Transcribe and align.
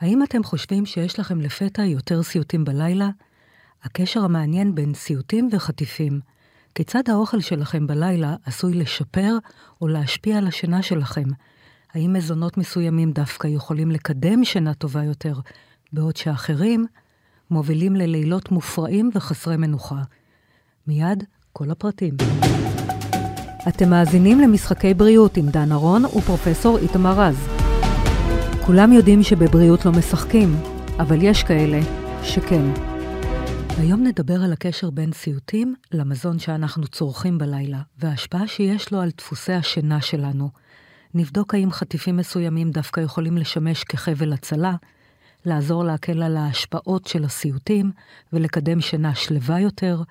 האם 0.00 0.22
אתם 0.22 0.44
חושבים 0.44 0.86
שיש 0.86 1.18
לכם 1.18 1.40
לפתע 1.40 1.84
יותר 1.84 2.22
סיוטים 2.22 2.64
בלילה? 2.64 3.08
הקשר 3.82 4.24
המעניין 4.24 4.74
בין 4.74 4.94
סיוטים 4.94 5.48
וחטיפים. 5.52 6.20
כיצד 6.74 7.02
האוכל 7.08 7.40
שלכם 7.40 7.86
בלילה 7.86 8.34
עשוי 8.46 8.74
לשפר 8.74 9.36
או 9.80 9.88
להשפיע 9.88 10.38
על 10.38 10.46
השינה 10.46 10.82
שלכם? 10.82 11.24
האם 11.94 12.12
מזונות 12.12 12.58
מסוימים 12.58 13.12
דווקא 13.12 13.48
יכולים 13.48 13.90
לקדם 13.90 14.44
שינה 14.44 14.74
טובה 14.74 15.04
יותר, 15.04 15.40
בעוד 15.92 16.16
שאחרים 16.16 16.86
מובילים 17.50 17.96
ללילות 17.96 18.50
מופרעים 18.50 19.10
וחסרי 19.14 19.56
מנוחה? 19.56 20.02
מיד, 20.86 21.24
כל 21.52 21.70
הפרטים. 21.70 22.14
אתם 23.68 23.90
מאזינים 23.90 24.40
למשחקי 24.40 24.94
בריאות 24.94 25.36
עם 25.36 25.48
דן 25.48 25.72
ארון 25.72 26.04
ופרופסור 26.04 26.78
איתמר 26.78 27.20
רז. 27.20 27.55
כולם 28.66 28.92
יודעים 28.92 29.22
שבבריאות 29.22 29.84
לא 29.84 29.92
משחקים, 29.92 30.56
אבל 30.98 31.22
יש 31.22 31.42
כאלה 31.42 31.80
שכן. 32.22 32.62
היום 33.78 34.02
נדבר 34.02 34.42
על 34.44 34.52
הקשר 34.52 34.90
בין 34.90 35.12
סיוטים 35.12 35.74
למזון 35.92 36.38
שאנחנו 36.38 36.86
צורכים 36.86 37.38
בלילה, 37.38 37.80
וההשפעה 37.98 38.46
שיש 38.46 38.92
לו 38.92 39.00
על 39.00 39.10
דפוסי 39.18 39.52
השינה 39.52 40.00
שלנו. 40.00 40.50
נבדוק 41.14 41.54
האם 41.54 41.70
חטיפים 41.70 42.16
מסוימים 42.16 42.70
דווקא 42.70 43.00
יכולים 43.00 43.36
לשמש 43.36 43.84
כחבל 43.84 44.32
הצלה, 44.32 44.74
לעזור 45.44 45.84
להקל 45.84 46.22
על 46.22 46.36
ההשפעות 46.36 47.06
של 47.06 47.24
הסיוטים 47.24 47.90
ולקדם 48.32 48.80
שינה 48.80 49.14
שלווה 49.14 49.60
יותר. 49.60 50.02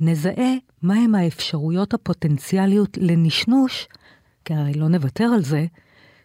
נזהה 0.00 0.52
מהם 0.82 1.14
האפשרויות 1.14 1.94
הפוטנציאליות 1.94 2.98
לנשנוש, 3.00 3.88
כי 4.44 4.54
הרי 4.54 4.74
לא 4.74 4.88
נוותר 4.88 5.24
על 5.24 5.42
זה, 5.42 5.66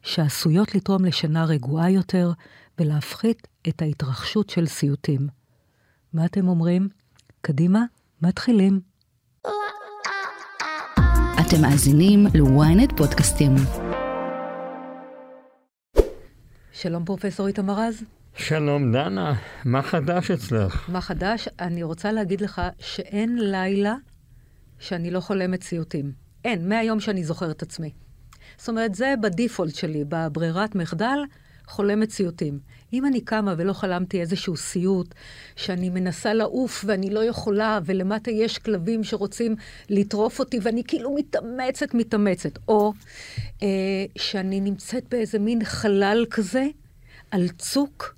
שעשויות 0.06 0.76
לתרום 0.76 1.06
לשינה 1.06 1.46
רגועה 1.46 1.92
יותר 1.92 2.32
ולהפחית 2.80 3.48
את 3.70 3.82
ההתרחשות 3.82 4.50
של 4.50 4.66
סיוטים. 4.66 5.28
מה 6.14 6.26
אתם 6.26 6.48
אומרים? 6.48 6.90
קדימה, 7.42 7.84
מתחילים. 8.22 8.80
אתם 11.42 11.62
מאזינים 11.62 12.26
ל-ynet 12.26 12.98
פודקאסטים. 12.98 13.52
שלום 16.72 17.06
פרופסור 17.06 17.48
איתמר 17.48 17.74
רז. 17.80 18.04
שלום 18.36 18.92
דנה, 18.92 19.34
מה 19.66 19.82
חדש 19.82 20.32
אצלך? 20.32 20.90
מה 20.90 21.02
חדש? 21.02 21.48
אני 21.60 21.84
רוצה 21.84 22.12
להגיד 22.12 22.42
לך 22.42 22.62
שאין 22.80 23.38
לילה 23.40 23.96
שאני 24.80 25.12
לא 25.12 25.20
חולמת 25.20 25.64
סיוטים. 25.64 26.12
אין, 26.46 26.70
מהיום 26.70 27.00
שאני 27.00 27.24
זוכרת 27.24 27.62
עצמי. 27.62 28.05
זאת 28.58 28.70
אומרת, 28.70 28.96
זה 28.96 29.14
בדיפולט 29.22 29.76
שלי, 29.76 30.04
בברירת 30.08 30.76
מחדל, 30.76 31.20
חולמת 31.68 32.10
סיוטים. 32.10 32.60
אם 32.94 33.06
אני 33.06 33.22
קמה 33.22 33.56
ולא 33.58 33.74
חלמתי 33.74 34.22
איזשהו 34.22 34.58
סיוט, 34.58 35.16
שאני 35.56 35.90
מנסה 35.90 36.34
לעוף 36.34 36.86
ואני 36.88 37.10
לא 37.10 37.24
יכולה, 37.24 37.80
ולמטה 37.86 38.32
יש 38.32 38.58
כלבים 38.58 39.04
שרוצים 39.04 39.56
לטרוף 39.90 40.40
אותי, 40.40 40.60
ואני 40.62 40.84
כאילו 40.88 41.16
מתאמצת, 41.16 41.94
מתאמצת, 41.94 42.60
או 42.68 42.94
אה, 43.64 43.68
שאני 44.18 44.60
נמצאת 44.60 45.04
באיזה 45.10 45.40
מין 45.40 45.64
חלל 45.64 46.26
כזה, 46.32 46.68
על 47.32 47.48
צוק, 47.48 48.15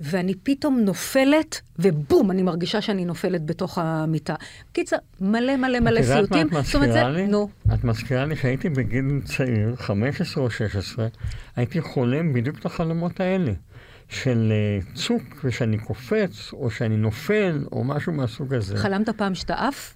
ואני 0.00 0.34
פתאום 0.34 0.80
נופלת, 0.80 1.60
ובום, 1.78 2.30
אני 2.30 2.42
מרגישה 2.42 2.80
שאני 2.80 3.04
נופלת 3.04 3.46
בתוך 3.46 3.78
המיטה. 3.78 4.34
קיצר, 4.72 4.96
מלא 5.20 5.56
מלא 5.56 5.80
מלא 5.80 6.02
סיוטים. 6.02 6.46
את 6.46 6.52
יודעת 6.52 6.52
מה 6.52 6.60
את 6.60 6.74
מזכירה 6.74 7.10
לי? 7.10 7.26
נו. 7.26 7.48
את 7.74 7.84
מזכירה 7.84 8.24
לי 8.24 8.36
שהייתי 8.36 8.68
בגיל 8.68 9.20
צעיר, 9.24 9.76
15 9.76 10.44
או 10.44 10.50
16, 10.50 11.06
הייתי 11.56 11.80
חולם 11.80 12.32
בדיוק 12.32 12.58
את 12.58 12.66
החלומות 12.66 13.20
האלה. 13.20 13.52
של 14.08 14.52
uh, 14.52 14.94
צוק, 14.94 15.22
ושאני 15.44 15.78
קופץ, 15.78 16.52
או 16.52 16.70
שאני 16.70 16.96
נופל, 16.96 17.64
או 17.72 17.84
משהו 17.84 18.12
מהסוג 18.12 18.54
הזה. 18.54 18.76
חלמת 18.76 19.08
פעם 19.08 19.34
שאתה 19.34 19.54
עף? 19.54 19.94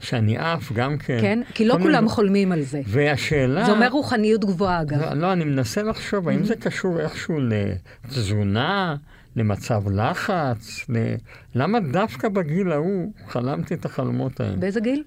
שאני 0.00 0.38
עף 0.38 0.72
גם 0.72 0.98
כן. 0.98 1.18
כן? 1.20 1.40
כי 1.54 1.64
לא 1.64 1.72
כולם 1.82 1.94
מיני... 1.94 2.08
חולמים 2.08 2.52
על 2.52 2.62
זה. 2.62 2.80
והשאלה... 2.86 3.64
זה 3.64 3.72
אומר 3.72 3.88
רוחניות 3.88 4.44
גבוהה, 4.44 4.80
אגב. 4.82 5.00
לא, 5.00 5.14
לא 5.14 5.32
אני 5.32 5.44
מנסה 5.44 5.82
לחשוב, 5.82 6.28
האם 6.28 6.44
זה 6.44 6.56
קשור 6.56 7.00
איכשהו 7.00 7.38
לתזונה, 7.40 8.96
למצב 9.36 9.82
לחץ? 9.90 10.84
ל... 10.88 11.14
למה 11.54 11.80
דווקא 11.80 12.28
בגיל 12.28 12.72
ההוא 12.72 13.12
חלמתי 13.28 13.74
את 13.74 13.84
החלומות 13.84 14.40
האלה? 14.40 14.56
באיזה 14.56 14.80
גיל? 14.80 15.02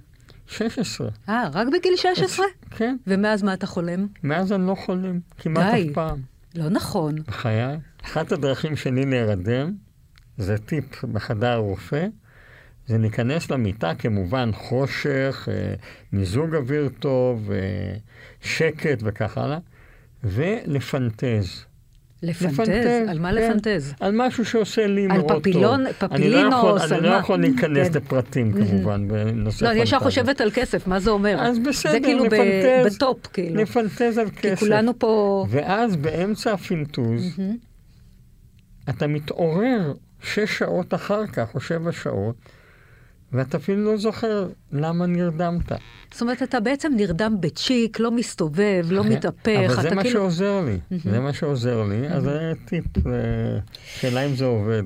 16. 0.47 1.09
אה, 1.29 1.49
רק 1.53 1.67
בגיל 1.67 1.93
16? 1.95 2.45
כן. 2.71 2.97
ומאז 3.07 3.43
מה 3.43 3.53
אתה 3.53 3.67
חולם? 3.67 4.07
מאז 4.23 4.51
אני 4.51 4.67
לא 4.67 4.75
חולם, 4.75 5.19
כמעט 5.37 5.73
די. 5.73 5.87
אף 5.89 5.93
פעם. 5.93 6.19
לא 6.55 6.69
נכון. 6.69 7.15
בחיי. 7.27 7.77
אחת 8.05 8.31
הדרכים 8.31 8.75
שלי 8.75 9.05
להירדם, 9.05 9.73
זה 10.37 10.57
טיפ 10.57 11.05
בחדר 11.05 11.55
רופא, 11.55 12.07
זה 12.87 12.97
להיכנס 12.97 13.51
למיטה, 13.51 13.95
כמובן 13.95 14.49
חושך, 14.53 15.47
אה, 15.51 15.73
מיזוג 16.13 16.55
אוויר 16.55 16.89
טוב, 16.99 17.51
אה, 17.51 17.57
שקט 18.41 18.99
וכך 19.01 19.37
הלאה, 19.37 19.57
ולפנטז. 20.23 21.65
לפנטז? 22.23 22.59
לפנטז 22.59 23.09
על 23.09 23.19
מה 23.19 23.31
כן, 23.31 23.35
לפנטז? 23.35 23.93
על 23.99 24.11
משהו 24.15 24.45
שעושה 24.45 24.87
לי 24.87 25.07
מאוד 25.07 25.21
טוב. 25.21 25.31
על 25.31 25.39
פפילון, 25.39 25.85
פפילינוס, 25.99 26.81
על 26.81 26.89
מה? 26.89 26.97
אני 26.97 27.07
לא 27.07 27.13
יכול 27.13 27.39
להיכנס 27.39 27.87
כן. 27.87 27.93
לפרטים 27.97 28.53
כמובן 28.53 29.07
בנושא 29.07 29.57
פנטז. 29.57 29.63
לא, 29.63 29.71
אני 29.71 29.79
ישר 29.79 29.99
חושבת 29.99 30.41
על 30.41 30.51
כסף, 30.51 30.87
מה 30.87 30.99
זה 30.99 31.09
אומר? 31.11 31.35
אז 31.39 31.59
בסדר, 31.59 31.91
זה 31.91 31.99
כאילו 31.99 32.25
לפנטז, 32.25 32.95
ב 32.95 33.01
top, 33.01 33.27
כאילו. 33.27 33.61
לפנטז 33.61 34.17
על 34.17 34.29
כסף. 34.29 34.41
כי 34.41 34.55
כולנו 34.55 34.99
פה... 34.99 35.45
ואז 35.49 35.95
באמצע 35.95 36.53
הפינטוז, 36.53 37.39
אתה 38.89 39.07
מתעורר 39.07 39.93
שש 40.23 40.57
שעות 40.57 40.93
אחר 40.93 41.27
כך, 41.27 41.55
או 41.55 41.59
שבע 41.59 41.91
שעות, 41.91 42.35
ואתה 43.33 43.57
אפילו 43.57 43.91
לא 43.91 43.97
זוכר 43.97 44.47
למה 44.71 45.05
נרדמת. 45.05 45.71
זאת 46.11 46.21
אומרת, 46.21 46.43
אתה 46.43 46.59
בעצם 46.59 46.93
נרדם 46.95 47.35
בצ'יק, 47.39 47.99
לא 47.99 48.11
מסתובב, 48.11 48.85
לא 48.89 49.03
מתהפך. 49.03 49.71
אבל 49.73 49.81
זה 49.81 49.95
מה 49.95 50.03
כאילו... 50.03 50.19
שעוזר 50.19 50.61
לי, 50.61 50.97
זה 51.03 51.19
מה 51.19 51.33
שעוזר 51.33 51.83
לי, 51.83 52.07
אז 52.09 52.23
זה 52.23 52.51
טיפ, 52.65 52.85
שאלה 53.99 54.25
אם 54.25 54.35
זה 54.35 54.45
עובד. 54.45 54.83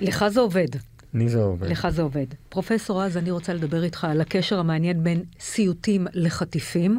לך 0.00 0.24
זה 0.28 0.40
עובד. 0.40 0.68
לי 1.14 1.28
זה 1.28 1.42
עובד. 1.42 1.70
לך 1.70 1.88
זה 1.88 2.02
עובד. 2.02 2.26
פרופסור 2.48 3.02
רז, 3.02 3.16
אני 3.16 3.30
רוצה 3.30 3.54
לדבר 3.54 3.84
איתך 3.84 4.04
על 4.04 4.20
הקשר 4.20 4.58
המעניין 4.58 5.04
בין 5.04 5.22
סיוטים 5.40 6.06
לחטיפים. 6.12 6.98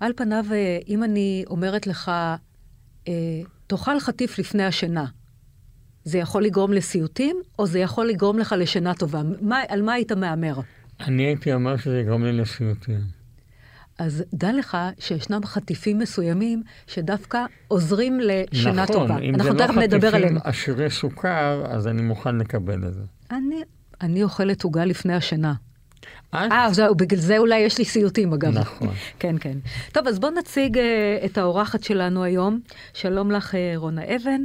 על 0.00 0.12
פניו, 0.16 0.44
אה, 0.52 0.78
אם 0.88 1.04
אני 1.04 1.44
אומרת 1.46 1.86
לך, 1.86 2.08
אה, 3.08 3.12
תאכל 3.66 4.00
חטיף 4.00 4.38
לפני 4.38 4.64
השינה, 4.64 5.04
זה 6.04 6.18
יכול 6.18 6.44
לגרום 6.44 6.72
לסיוטים, 6.72 7.36
או 7.58 7.66
זה 7.66 7.78
יכול 7.78 8.06
לגרום 8.06 8.38
לך 8.38 8.54
לשינה 8.58 8.94
טובה? 8.94 9.22
מה, 9.40 9.60
על 9.68 9.82
מה 9.82 9.92
היית 9.92 10.12
מהמר? 10.12 10.60
אני 11.00 11.22
הייתי 11.22 11.52
אומר 11.52 11.76
שזה 11.76 12.00
יגרום 12.00 12.24
לי 12.24 12.32
לסיוטים. 12.32 13.18
אז 13.98 14.24
דע 14.34 14.52
לך 14.52 14.76
שישנם 14.98 15.40
חטיפים 15.44 15.98
מסוימים 15.98 16.62
שדווקא 16.86 17.44
עוזרים 17.68 18.20
לשינה 18.20 18.82
נכון, 18.82 18.96
טובה. 18.96 19.18
אם 19.18 19.42
זה 19.42 19.52
לא 19.52 19.66
חטיפים 19.66 20.38
עשירי 20.44 20.90
סוכר, 20.90 21.64
אז 21.68 21.86
אני 21.86 22.02
מוכן 22.02 22.36
לקבל 22.36 22.84
את 22.86 22.94
זה. 22.94 23.02
אני, 23.30 23.62
אני 24.00 24.22
אוכלת 24.22 24.64
עוגה 24.64 24.84
לפני 24.84 25.14
השינה. 25.14 25.54
אה, 26.34 26.68
זהו, 26.72 26.94
בגלל 26.94 27.20
זה 27.20 27.38
אולי 27.38 27.58
יש 27.58 27.78
לי 27.78 27.84
סיוטים, 27.84 28.32
אגב. 28.32 28.58
נכון. 28.58 28.88
כן, 29.20 29.36
כן. 29.40 29.58
טוב, 29.92 30.06
אז 30.06 30.18
בואו 30.18 30.32
נציג 30.32 30.76
uh, 30.76 30.80
את 31.24 31.38
האורחת 31.38 31.84
שלנו 31.84 32.24
היום. 32.24 32.60
שלום 32.94 33.30
לך, 33.30 33.54
uh, 33.54 33.56
רונה 33.76 34.02
אבן. 34.04 34.40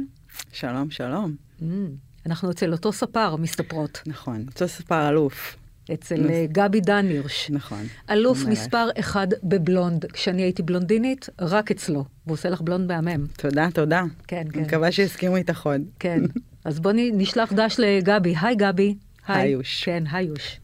שלום, 0.52 0.90
שלום. 0.90 1.43
Mm, 1.64 2.26
אנחנו 2.26 2.50
אצל 2.50 2.72
אותו 2.72 2.92
ספר 2.92 3.36
מסתפרות. 3.36 4.02
נכון, 4.06 4.44
אותו 4.48 4.68
ספר 4.68 5.08
אלוף. 5.08 5.56
אצל 5.94 6.16
נס... 6.16 6.50
גבי 6.52 6.80
דן 6.80 7.06
הירש. 7.06 7.50
נכון. 7.50 7.86
אלוף 8.10 8.44
מספר 8.44 8.88
אחד 8.98 9.26
בבלונד. 9.42 10.04
כשאני 10.06 10.42
הייתי 10.42 10.62
בלונדינית, 10.62 11.28
רק 11.40 11.70
אצלו. 11.70 12.04
והוא 12.26 12.34
עושה 12.34 12.50
לך 12.50 12.60
בלונד 12.60 12.92
מהמם. 12.92 13.26
תודה, 13.36 13.68
תודה. 13.74 14.02
כן, 14.26 14.42
כן. 14.52 14.58
אני 14.58 14.66
מקווה 14.66 14.92
שיסכימו 14.92 15.36
איתך 15.36 15.66
עוד. 15.66 15.80
כן. 15.98 16.20
אז 16.64 16.80
בואי 16.80 17.10
נשלח 17.14 17.52
דש 17.52 17.76
לגבי. 17.78 18.34
היי, 18.40 18.56
גבי. 18.56 18.94
היוש. 19.28 19.84
כן, 19.84 20.04
היוש. 20.12 20.60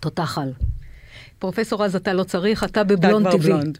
תותח 0.00 0.38
על. 0.38 0.52
פרופסור 1.38 1.84
רז, 1.84 1.96
אתה 1.96 2.12
לא 2.12 2.24
צריך, 2.24 2.64
אתה 2.64 2.84
בבלונד 2.84 3.26
טבעי. 3.26 3.36
אתה 3.36 3.44
כבר 3.44 3.56
בלונד. 3.56 3.78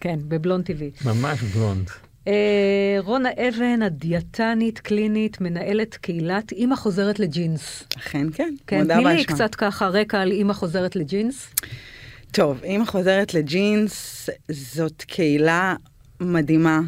כן, 0.00 0.18
בבלונד 0.28 0.64
טבעי. 0.64 0.90
ממש 1.04 1.42
בלונד. 1.42 1.90
אה, 2.28 2.96
רונה 2.98 3.28
אבן, 3.48 3.82
הדיאטנית, 3.82 4.78
קלינית, 4.78 5.40
מנהלת 5.40 5.96
קהילת 5.96 6.52
אימא 6.52 6.76
חוזרת 6.76 7.20
לג'ינס. 7.20 7.84
אכן 7.96 8.26
כן, 8.34 8.54
כן 8.66 8.78
מודה 8.78 8.94
באשמה. 8.94 9.10
תני 9.10 9.18
לי 9.18 9.24
קצת 9.24 9.54
ככה 9.54 9.88
רקע 9.88 10.20
על 10.20 10.30
אימא 10.30 10.52
חוזרת 10.52 10.96
לג'ינס. 10.96 11.54
טוב, 12.30 12.60
אימא 12.64 12.84
חוזרת 12.84 13.34
לג'ינס 13.34 14.28
זאת 14.50 15.02
קהילה 15.02 15.74
מדהימה. 16.20 16.80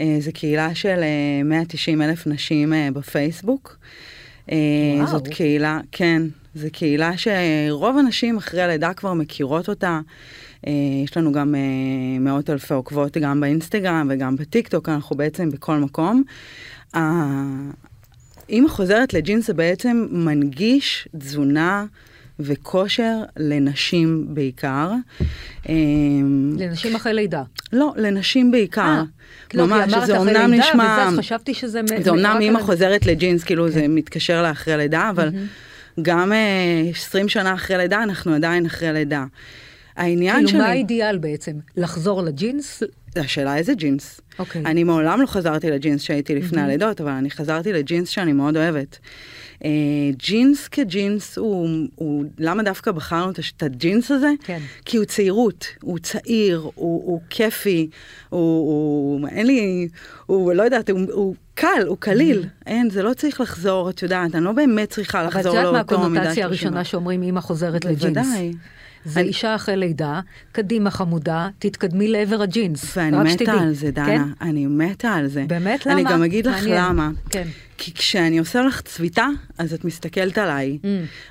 אה, 0.00 0.16
זו 0.20 0.30
קהילה 0.34 0.74
של 0.74 1.00
190 1.44 2.02
אה, 2.02 2.08
אלף 2.08 2.26
נשים 2.26 2.72
בפייסבוק. 2.92 3.76
וואו. 4.48 5.06
זאת 5.06 5.28
קהילה, 5.28 5.80
כן, 5.92 6.22
זו 6.54 6.68
קהילה 6.72 7.12
שרוב 7.16 7.98
הנשים 7.98 8.36
אחרי 8.36 8.62
הלידה 8.62 8.94
כבר 8.94 9.14
מכירות 9.14 9.68
אותה. 9.68 10.00
אה, 10.66 10.72
יש 11.04 11.16
לנו 11.16 11.32
גם 11.32 11.54
אה, 11.54 11.60
מאות 12.20 12.50
אלפי 12.50 12.74
עוקבות 12.74 13.16
גם 13.16 13.40
באינסטגרם 13.40 14.06
וגם 14.10 14.36
בטיקטוק, 14.36 14.88
אנחנו 14.88 15.16
בעצם 15.16 15.50
בכל 15.50 15.76
מקום. 15.76 16.22
אימא 18.48 18.68
חוזרת 18.68 19.14
לג'ינס 19.14 19.46
זה 19.46 19.54
בעצם 19.54 20.06
מנגיש 20.10 21.08
תזונה 21.18 21.84
וכושר 22.40 23.22
לנשים 23.36 24.26
בעיקר. 24.28 24.90
אה, 25.68 25.74
לנשים 26.58 26.96
אחרי 26.96 27.14
לידה. 27.14 27.42
לא, 27.72 27.92
לנשים 27.96 28.50
בעיקר. 28.50 29.02
לא, 29.54 29.66
ממש, 29.66 29.94
זה 30.06 30.18
אומנם 30.18 30.54
נשמע... 30.54 31.06
וזה, 31.08 31.18
חשבתי 31.18 31.54
שזה... 31.54 31.80
זה 32.02 32.10
אומנם 32.10 32.36
אימא 32.40 32.60
חוזרת 32.60 33.06
לג'ינס, 33.06 33.44
כאילו 33.44 33.64
כן. 33.64 33.70
זה 33.70 33.88
מתקשר 33.88 34.42
לאחרי 34.42 34.76
לידה, 34.76 35.10
אבל 35.10 35.28
mm-hmm. 35.28 36.00
גם 36.02 36.32
20 36.90 37.28
שנה 37.28 37.54
אחרי 37.54 37.76
לידה, 37.76 38.02
אנחנו 38.02 38.34
עדיין 38.34 38.66
אחרי 38.66 38.92
לידה. 38.92 39.24
העניין 39.96 40.34
כאילו, 40.34 40.48
שלי... 40.48 40.58
כאילו, 40.58 40.64
מה 40.64 40.70
האידיאל 40.70 41.18
בעצם? 41.18 41.52
לחזור 41.76 42.22
לג'ינס? 42.22 42.82
השאלה 43.16 43.56
איזה 43.56 43.74
ג'ינס. 43.74 44.20
אוקיי. 44.38 44.62
אני 44.64 44.84
מעולם 44.84 45.20
לא 45.20 45.26
חזרתי 45.26 45.70
לג'ינס 45.70 46.02
שהייתי 46.02 46.34
לפני 46.34 46.58
mm-hmm. 46.58 46.64
הלידות, 46.64 47.00
אבל 47.00 47.10
אני 47.10 47.30
חזרתי 47.30 47.72
לג'ינס 47.72 48.08
שאני 48.08 48.32
מאוד 48.32 48.56
אוהבת. 48.56 48.98
Uh, 49.58 49.62
ג'ינס 50.16 50.68
כג'ינס 50.68 51.38
הוא, 51.38 51.68
הוא, 51.94 52.24
למה 52.38 52.62
דווקא 52.62 52.92
בחרנו 52.92 53.30
את 53.30 53.62
הג'ינס 53.62 54.10
הזה? 54.10 54.30
כן. 54.44 54.58
כי 54.84 54.96
הוא 54.96 55.04
צעירות, 55.04 55.66
הוא 55.82 55.98
צעיר, 55.98 56.58
הוא, 56.58 56.72
הוא 56.74 57.20
כיפי, 57.30 57.88
הוא, 58.28 58.40
הוא, 58.40 59.28
אין 59.28 59.46
לי, 59.46 59.88
הוא, 60.26 60.52
לא 60.52 60.62
יודעת, 60.62 60.90
הוא, 60.90 61.00
הוא 61.12 61.34
קל, 61.54 61.84
הוא 61.86 61.96
קליל. 62.00 62.42
Mm-hmm. 62.42 62.66
אין, 62.66 62.90
זה 62.90 63.02
לא 63.02 63.14
צריך 63.14 63.40
לחזור, 63.40 63.90
את 63.90 64.02
יודעת, 64.02 64.34
אני 64.34 64.44
לא 64.44 64.52
באמת 64.52 64.90
צריכה 64.90 65.22
לחזור 65.22 65.54
לאותו 65.54 65.68
מידה. 65.68 65.70
אבל 65.70 65.80
את 65.80 65.90
יודעת 65.90 66.04
מה 66.12 66.20
הקונוטציה 66.20 66.44
הראשונה 66.44 66.84
שאומרים 66.84 67.22
אמא 67.22 67.40
חוזרת 67.40 67.84
לג'ינס? 67.84 68.02
בוודאי. 68.02 68.52
זה 69.04 69.20
אישה 69.20 69.54
אחרי 69.54 69.76
לידה, 69.76 70.20
קדימה 70.52 70.90
חמודה, 70.90 71.48
תתקדמי 71.58 72.08
לעבר 72.08 72.42
הג'ינס. 72.42 72.96
ואני 72.96 73.16
מתה 73.16 73.30
שתדעי. 73.30 73.58
על 73.58 73.72
זה, 73.72 73.90
דנה. 73.90 74.06
כן? 74.06 74.22
אני 74.40 74.66
מתה 74.66 75.12
על 75.12 75.26
זה. 75.26 75.44
באמת? 75.46 75.86
למה? 75.86 75.94
אני 75.94 76.04
גם 76.04 76.22
אגיד 76.22 76.46
לך 76.46 76.54
מעניין. 76.54 76.84
למה. 76.84 77.10
כן. 77.30 77.48
כי 77.78 77.94
כשאני 77.94 78.38
עושה 78.38 78.62
לך 78.62 78.80
צביטה, 78.80 79.28
אז 79.58 79.74
את 79.74 79.84
מסתכלת 79.84 80.38
עליי. 80.38 80.78
Mm. 80.82 80.86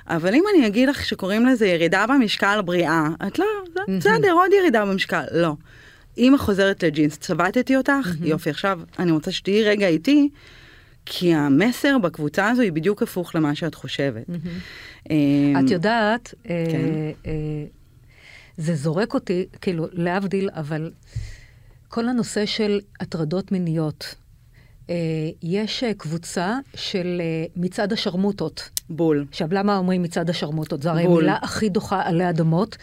אבל 0.06 0.34
אם 0.34 0.42
אני 0.54 0.66
אגיד 0.66 0.88
לך 0.88 1.04
שקוראים 1.04 1.46
לזה 1.46 1.66
ירידה 1.66 2.06
במשקל 2.06 2.60
בריאה, 2.64 3.08
את 3.26 3.38
לא, 3.38 3.46
בסדר, 3.98 4.28
mm-hmm. 4.28 4.32
עוד 4.32 4.50
ירידה 4.60 4.84
במשקל. 4.86 5.22
לא. 5.32 5.54
אמא 6.18 6.36
חוזרת 6.36 6.82
לג'ינס, 6.82 7.18
צבטתי 7.18 7.76
אותך, 7.76 7.90
mm-hmm. 7.92 8.26
יופי, 8.26 8.50
עכשיו 8.50 8.80
אני 8.98 9.10
רוצה 9.10 9.32
שתהיי 9.32 9.64
רגע 9.64 9.86
איתי. 9.86 10.28
כי 11.12 11.34
המסר 11.34 11.98
בקבוצה 11.98 12.48
הזו 12.48 12.62
היא 12.62 12.72
בדיוק 12.72 13.02
הפוך 13.02 13.34
למה 13.34 13.54
שאת 13.54 13.74
חושבת. 13.74 14.26
Mm-hmm. 14.28 15.08
את 15.64 15.70
יודעת, 15.70 16.34
אה, 16.50 16.64
כן. 16.70 17.30
אה, 17.30 17.64
זה 18.56 18.74
זורק 18.74 19.14
אותי, 19.14 19.46
כאילו, 19.60 19.86
להבדיל, 19.92 20.50
אבל 20.52 20.90
כל 21.88 22.08
הנושא 22.08 22.46
של 22.46 22.80
הטרדות 23.00 23.52
מיניות, 23.52 24.14
יש 25.42 25.84
קבוצה 25.98 26.58
של 26.74 27.22
מצעד 27.56 27.92
השרמוטות. 27.92 28.68
בול. 28.90 29.26
עכשיו, 29.30 29.48
למה 29.52 29.76
אומרים 29.76 30.02
מצעד 30.02 30.30
השרמוטות? 30.30 30.82
זו 30.82 30.90
הרי 30.90 31.02
המילה 31.02 31.36
הכי 31.42 31.68
דוחה 31.68 32.02
עלי 32.04 32.30
אדמות, 32.30 32.76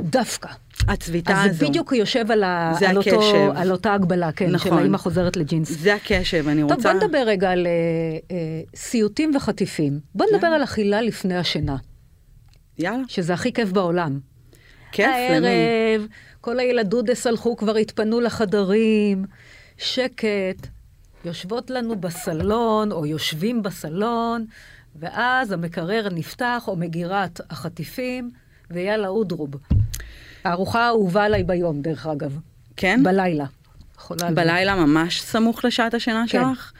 דווקא. 0.00 0.48
הצביטה 0.88 1.42
הזו. 1.42 1.50
אז 1.50 1.58
זה 1.58 1.66
בדיוק 1.66 1.92
יושב 1.92 2.30
על, 2.30 2.42
ה... 2.42 2.74
על, 2.86 2.96
אותו, 2.96 3.20
על 3.54 3.72
אותה 3.72 3.94
הגבלה, 3.94 4.32
כן, 4.32 4.50
נכון. 4.50 4.70
של 4.70 4.78
האמא 4.78 4.98
חוזרת 4.98 5.36
לג'ינס. 5.36 5.70
זה 5.70 5.94
הקשב, 5.94 6.48
אני 6.48 6.62
רוצה... 6.62 6.74
טוב, 6.74 6.82
בוא 6.82 6.92
נדבר 6.92 7.22
רגע 7.26 7.50
על 7.50 7.66
uh, 7.66 8.32
uh, 8.32 8.76
סיוטים 8.76 9.36
וחטיפים. 9.36 10.00
בוא 10.14 10.26
נדבר 10.32 10.46
על 10.46 10.64
אכילה 10.64 11.02
לפני 11.02 11.36
השינה. 11.36 11.76
יאללה. 12.78 13.02
שזה 13.08 13.34
הכי 13.34 13.52
כיף 13.52 13.72
בעולם. 13.72 14.20
כיף, 14.92 15.06
הערב, 15.06 15.44
למי? 15.44 16.06
כל 16.40 16.60
הילדודס 16.60 17.26
הלכו, 17.26 17.56
כבר 17.56 17.76
התפנו 17.76 18.20
לחדרים, 18.20 19.24
שקט, 19.78 20.66
יושבות 21.24 21.70
לנו 21.70 21.96
בסלון, 21.96 22.92
או 22.92 23.06
יושבים 23.06 23.62
בסלון, 23.62 24.46
ואז 24.96 25.52
המקרר 25.52 26.08
נפתח, 26.12 26.64
או 26.68 26.76
מגירת 26.76 27.40
החטיפים, 27.50 28.30
ויאללה, 28.70 29.08
אודרוב. 29.08 29.50
הארוחה 30.44 30.84
האהובה 30.84 31.24
עליי 31.24 31.44
ביום, 31.44 31.82
דרך 31.82 32.06
אגב. 32.06 32.38
כן? 32.76 33.00
בלילה. 33.02 33.44
בלילה 34.34 34.74
לי. 34.74 34.80
ממש 34.80 35.22
סמוך 35.22 35.64
לשעת 35.64 35.94
השינה 35.94 36.24
כן. 36.28 36.44
שלך? 36.44 36.72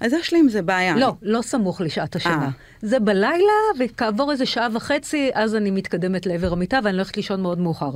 אז 0.00 0.12
יש 0.12 0.32
לי 0.32 0.38
עם 0.38 0.48
זה 0.48 0.62
בעיה. 0.62 0.96
לא, 0.96 1.14
לא 1.22 1.42
סמוך 1.42 1.80
לשעת 1.80 2.16
השינה. 2.16 2.42
아. 2.42 2.44
אה. 2.44 2.48
זה 2.82 3.00
בלילה, 3.00 3.52
וכעבור 3.78 4.32
איזה 4.32 4.46
שעה 4.46 4.68
וחצי, 4.72 5.30
אז 5.34 5.54
אני 5.54 5.70
מתקדמת 5.70 6.26
לעבר 6.26 6.52
המיטה, 6.52 6.78
ואני 6.84 6.96
הולכת 6.96 7.16
לישון 7.16 7.42
מאוד 7.42 7.58
מאוחר. 7.58 7.90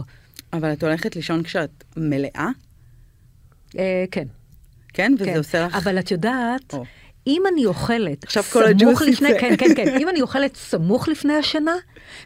אבל 0.52 0.72
את 0.72 0.82
הולכת 0.82 1.16
לישון 1.16 1.42
כשאת 1.42 1.84
מלאה? 1.96 2.48
אה, 3.78 4.04
כן. 4.10 4.26
כן? 4.92 5.12
וזה 5.18 5.24
כן. 5.24 5.36
עושה 5.36 5.66
לך... 5.66 5.74
אבל 5.74 5.98
את 5.98 6.10
יודעת... 6.10 6.74
או. 6.74 6.84
אם 7.26 7.42
אני 7.52 7.66
אוכלת 7.66 8.24
עכשיו 8.24 8.42
כל 8.42 8.64
הג'וס 8.64 9.00
לפני, 9.02 9.28
כן, 9.40 9.56
כן, 9.58 9.74
כן, 9.76 9.96
אם 10.00 10.08
אני 10.08 10.20
אוכלת 10.20 10.56
סמוך 10.56 11.08
לפני 11.08 11.34
השינה, 11.34 11.74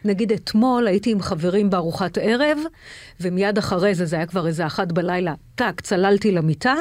נגיד 0.05 0.31
אתמול 0.31 0.87
הייתי 0.87 1.11
עם 1.11 1.21
חברים 1.21 1.69
בארוחת 1.69 2.17
ערב, 2.17 2.57
ומיד 3.19 3.57
אחרי 3.57 3.95
זה, 3.95 4.05
זה 4.05 4.15
היה 4.15 4.25
כבר 4.25 4.47
איזה 4.47 4.65
אחת 4.65 4.91
בלילה, 4.91 5.33
טאק, 5.55 5.81
צללתי 5.81 6.31
למיטה. 6.31 6.75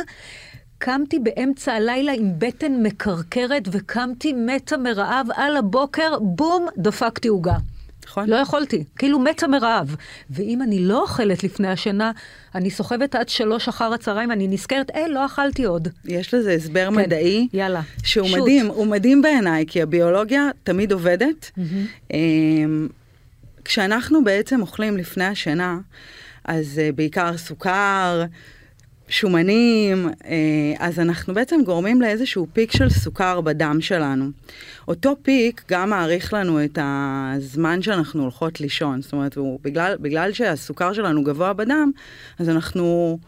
קמתי 0.78 1.18
באמצע 1.18 1.72
הלילה 1.72 2.12
עם 2.12 2.32
בטן 2.38 2.82
מקרקרת 2.82 3.68
וקמתי 3.72 4.32
מתה 4.32 4.76
מרעב 4.76 5.26
על 5.34 5.56
הבוקר, 5.56 6.18
בום, 6.18 6.66
דפקתי 6.78 7.28
עוגה. 7.28 7.56
נכון. 8.06 8.28
לא 8.28 8.36
יכולתי, 8.36 8.84
כאילו 8.96 9.18
מתה 9.18 9.46
מרעב. 9.46 9.96
ואם 10.30 10.62
אני 10.62 10.80
לא 10.80 11.02
אוכלת 11.02 11.44
לפני 11.44 11.68
השינה, 11.68 12.12
אני 12.54 12.70
סוחבת 12.70 13.14
עד 13.14 13.28
שלוש 13.28 13.68
אחר 13.68 13.92
הצהריים, 13.92 14.32
אני 14.32 14.48
נזכרת, 14.48 14.90
אה, 14.90 15.08
לא 15.08 15.26
אכלתי 15.26 15.64
עוד. 15.64 15.88
יש 16.04 16.34
לזה 16.34 16.52
הסבר 16.52 16.88
כן, 16.90 16.94
מדעי. 16.94 17.48
יאללה. 17.52 17.80
שהוא 18.02 18.28
שוט. 18.28 18.38
מדהים, 18.38 18.66
הוא 18.66 18.86
מדהים 18.86 19.22
בעיניי, 19.22 19.64
כי 19.66 19.82
הביולוגיה 19.82 20.48
תמיד 20.64 20.92
עובדת. 20.92 21.50
Mm-hmm. 21.58 22.12
כשאנחנו 23.64 24.24
בעצם 24.24 24.60
אוכלים 24.60 24.96
לפני 24.96 25.24
השינה, 25.24 25.78
אז 26.44 26.80
uh, 26.88 26.96
בעיקר 26.96 27.36
סוכר, 27.36 28.24
שומנים, 29.08 30.08
אה, 30.24 30.34
אז 30.78 30.98
אנחנו 30.98 31.34
בעצם 31.34 31.60
גורמים 31.64 32.02
לאיזשהו 32.02 32.46
פיק 32.52 32.72
של 32.72 32.90
סוכר 32.90 33.40
בדם 33.40 33.76
שלנו. 33.80 34.30
אותו 34.88 35.16
פיק 35.22 35.62
גם 35.70 35.90
מעריך 35.90 36.32
לנו 36.32 36.64
את 36.64 36.78
הזמן 36.82 37.82
שאנחנו 37.82 38.22
הולכות 38.22 38.60
לישון. 38.60 39.02
זאת 39.02 39.12
אומרת, 39.12 39.36
הוא, 39.36 39.58
בגלל, 39.62 39.96
בגלל 40.00 40.32
שהסוכר 40.32 40.92
שלנו 40.92 41.24
גבוה 41.24 41.52
בדם, 41.52 41.90
אז 42.38 42.48
אנחנו 42.48 43.18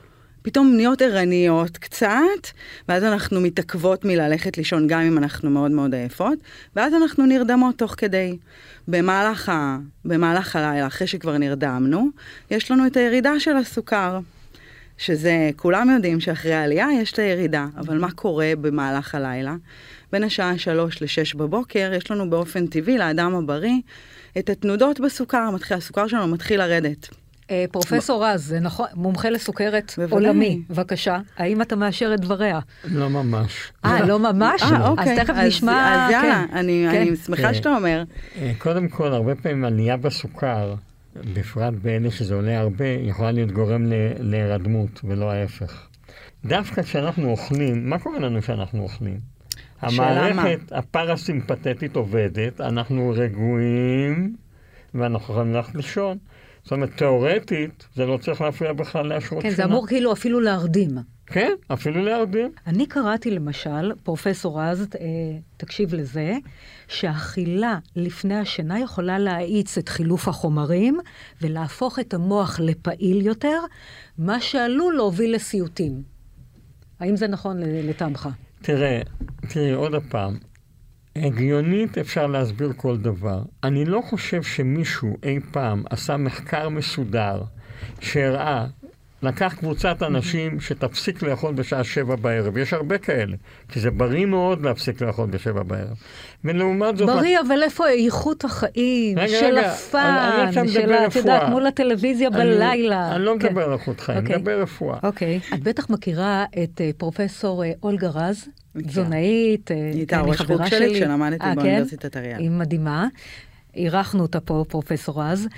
פתאום 0.42 0.72
נהיות 0.76 1.02
ערניות 1.02 1.78
קצת, 1.78 2.46
ואז 2.88 3.04
אנחנו 3.04 3.40
מתעכבות 3.40 4.04
מללכת 4.04 4.58
לישון 4.58 4.86
גם 4.86 5.00
אם 5.00 5.18
אנחנו 5.18 5.50
מאוד 5.50 5.70
מאוד 5.70 5.94
עייפות, 5.94 6.38
ואז 6.76 6.94
אנחנו 6.94 7.26
נרדמות 7.26 7.78
תוך 7.78 7.94
כדי. 7.98 8.36
במהלך, 8.88 9.48
ה, 9.48 9.78
במהלך 10.04 10.56
הלילה, 10.56 10.86
אחרי 10.86 11.06
שכבר 11.06 11.38
נרדמנו, 11.38 12.08
יש 12.50 12.70
לנו 12.70 12.86
את 12.86 12.96
הירידה 12.96 13.40
של 13.40 13.56
הסוכר. 13.56 14.18
שזה, 14.98 15.50
כולם 15.56 15.90
יודעים 15.90 16.20
שאחרי 16.20 16.54
העלייה 16.54 16.86
יש 17.00 17.12
את 17.12 17.18
הירידה, 17.18 17.66
אבל 17.76 17.98
מה 17.98 18.10
קורה 18.10 18.52
במהלך 18.60 19.14
הלילה? 19.14 19.54
בין 20.12 20.24
השעה 20.24 20.58
3 20.58 21.02
ל-6 21.02 21.36
בבוקר, 21.36 21.92
יש 21.96 22.10
לנו 22.10 22.30
באופן 22.30 22.66
טבעי, 22.66 22.98
לאדם 22.98 23.34
הבריא, 23.34 23.80
את 24.38 24.50
התנודות 24.50 25.00
בסוכר, 25.00 25.50
מתחיל, 25.50 25.76
הסוכר 25.76 26.06
שלנו 26.06 26.26
מתחיל 26.26 26.60
לרדת. 26.60 27.08
אה, 27.50 27.64
פרופסור 27.72 28.26
רז, 28.26 28.46
זה 28.46 28.60
נכון, 28.60 28.86
מומחה 28.94 29.30
לסוכרת 29.30 29.94
עולמי, 30.10 30.62
בבקשה, 30.70 31.18
האם 31.36 31.62
אתה 31.62 31.76
מאשר 31.76 32.14
את 32.14 32.20
דבריה? 32.20 32.60
לא 32.84 33.10
ממש. 33.10 33.72
אה, 33.84 34.06
לא 34.06 34.18
ממש? 34.32 34.62
אה, 34.62 34.88
אוקיי. 34.88 35.12
אז 35.12 35.18
תכף 35.18 35.34
נשמע... 35.34 36.06
אז 36.06 36.12
יאללה, 36.12 36.44
כן. 36.50 36.56
אני 36.56 36.86
כן. 36.92 37.16
שמחה 37.16 37.54
שאתה 37.54 37.76
אומר. 37.76 38.02
אה, 38.36 38.52
קודם 38.58 38.88
כל, 38.88 39.12
הרבה 39.12 39.34
פעמים 39.34 39.64
עלייה 39.64 39.96
בסוכר, 39.96 40.74
בפרט 41.34 41.74
באלה 41.82 42.10
שזה 42.10 42.34
עולה 42.34 42.60
הרבה, 42.60 42.86
יכולה 42.86 43.30
להיות 43.30 43.52
גורם 43.52 43.86
להירדמות, 44.20 45.00
ולא 45.04 45.30
ההפך. 45.30 45.88
דווקא 46.44 46.82
כשאנחנו 46.82 47.30
אוכלים, 47.30 47.90
מה 47.90 47.98
קורה 47.98 48.18
לנו 48.18 48.42
כשאנחנו 48.42 48.82
אוכלים? 48.82 49.20
המערכת 49.80 50.72
הפרסימפטית 50.72 51.96
עובדת, 51.96 52.60
אנחנו 52.60 53.14
רגועים, 53.16 54.36
ואנחנו 54.94 55.34
יכולים 55.34 55.54
ללכת 55.54 55.74
לישון. 55.74 56.18
זאת 56.62 56.72
אומרת, 56.72 56.90
תיאורטית, 56.96 57.86
זה 57.94 58.06
לא 58.06 58.16
צריך 58.16 58.40
להפריע 58.40 58.72
בכלל 58.72 59.06
להשרות 59.06 59.42
שינה. 59.42 59.54
כן, 59.54 59.56
זה 59.56 59.64
אמור 59.64 59.86
כאילו 59.86 60.12
אפילו 60.12 60.40
להרדים. 60.40 60.90
כן, 61.26 61.52
אפילו 61.68 62.04
להרדים. 62.04 62.52
אני 62.66 62.86
קראתי 62.86 63.30
למשל, 63.30 63.92
פרופסור 64.02 64.60
רז, 64.60 64.88
אה, 65.00 65.06
תקשיב 65.56 65.94
לזה, 65.94 66.36
שאכילה 66.88 67.78
לפני 67.96 68.34
השינה 68.34 68.80
יכולה 68.80 69.18
להאיץ 69.18 69.78
את 69.78 69.88
חילוף 69.88 70.28
החומרים 70.28 70.98
ולהפוך 71.42 71.98
את 71.98 72.14
המוח 72.14 72.60
לפעיל 72.60 73.26
יותר, 73.26 73.58
מה 74.18 74.40
שעלול 74.40 74.94
להוביל 74.94 75.34
לסיוטים. 75.34 76.02
האם 77.00 77.16
זה 77.16 77.28
נכון 77.28 77.60
לטעמך? 77.60 78.28
תראה, 78.62 79.00
תראי, 79.48 79.72
עוד 79.72 79.94
פעם, 80.08 80.38
הגיונית 81.16 81.98
אפשר 81.98 82.26
להסביר 82.26 82.72
כל 82.76 82.96
דבר. 82.96 83.42
אני 83.64 83.84
לא 83.84 84.00
חושב 84.00 84.42
שמישהו 84.42 85.16
אי 85.22 85.40
פעם 85.52 85.82
עשה 85.90 86.16
מחקר 86.16 86.68
מסודר 86.68 87.42
שהראה, 88.00 88.66
לקח 89.22 89.54
קבוצת 89.58 90.02
אנשים 90.02 90.60
שתפסיק 90.60 91.22
לאכול 91.22 91.54
בשעה 91.54 91.84
שבע 91.84 92.16
בערב. 92.16 92.56
יש 92.56 92.72
הרבה 92.72 92.98
כאלה, 92.98 93.36
כי 93.68 93.80
זה 93.80 93.90
בריא 93.90 94.26
מאוד 94.26 94.62
להפסיק 94.62 95.00
לאכול 95.00 95.26
בשבע 95.26 95.62
בערב. 95.62 95.96
ולעומת 96.44 96.96
זאת... 96.96 97.08
בריא, 97.08 97.38
אבל 97.46 97.62
איפה 97.62 97.88
איכות 97.88 98.44
החיים 98.44 99.18
רגע, 99.18 99.40
של 99.40 99.58
הפאן, 99.58 100.50
של, 100.52 100.62
מדבר 100.62 101.06
את 101.06 101.16
יודעת. 101.16 101.48
מול 101.48 101.66
הטלוויזיה 101.66 102.30
בלילה. 102.30 103.16
אני 103.16 103.24
לא 103.24 103.34
כן. 103.40 103.46
מדבר 103.46 103.62
על 103.62 103.72
איכות 103.72 104.00
חיים, 104.00 104.18
אני 104.18 104.26
אוקיי. 104.26 104.38
מדבר 104.38 104.62
רפואה. 104.62 104.98
אוקיי. 105.02 105.40
את 105.54 105.62
בטח 105.62 105.90
מכירה 105.90 106.44
את 106.62 106.80
אה, 106.80 106.90
פרופסור 106.96 107.64
אה, 107.64 107.72
אולגה 107.82 108.08
רז. 108.08 108.48
תזונאית. 108.86 109.70
אה, 109.70 109.76
היא 109.76 109.94
הייתה 109.94 110.20
ראש 110.20 110.40
חוג 110.40 110.66
שלי 110.66 110.94
כשלמדתי 110.94 111.38
כן? 111.38 111.54
באוניברסיטת 111.54 112.16
אריאל. 112.16 112.38
היא 112.38 112.50
מדהימה. 112.50 113.06
אירחנו 113.76 114.22
אותה 114.22 114.40
פה, 114.40 114.64
פרופסור 114.68 115.22
רז. 115.22 115.48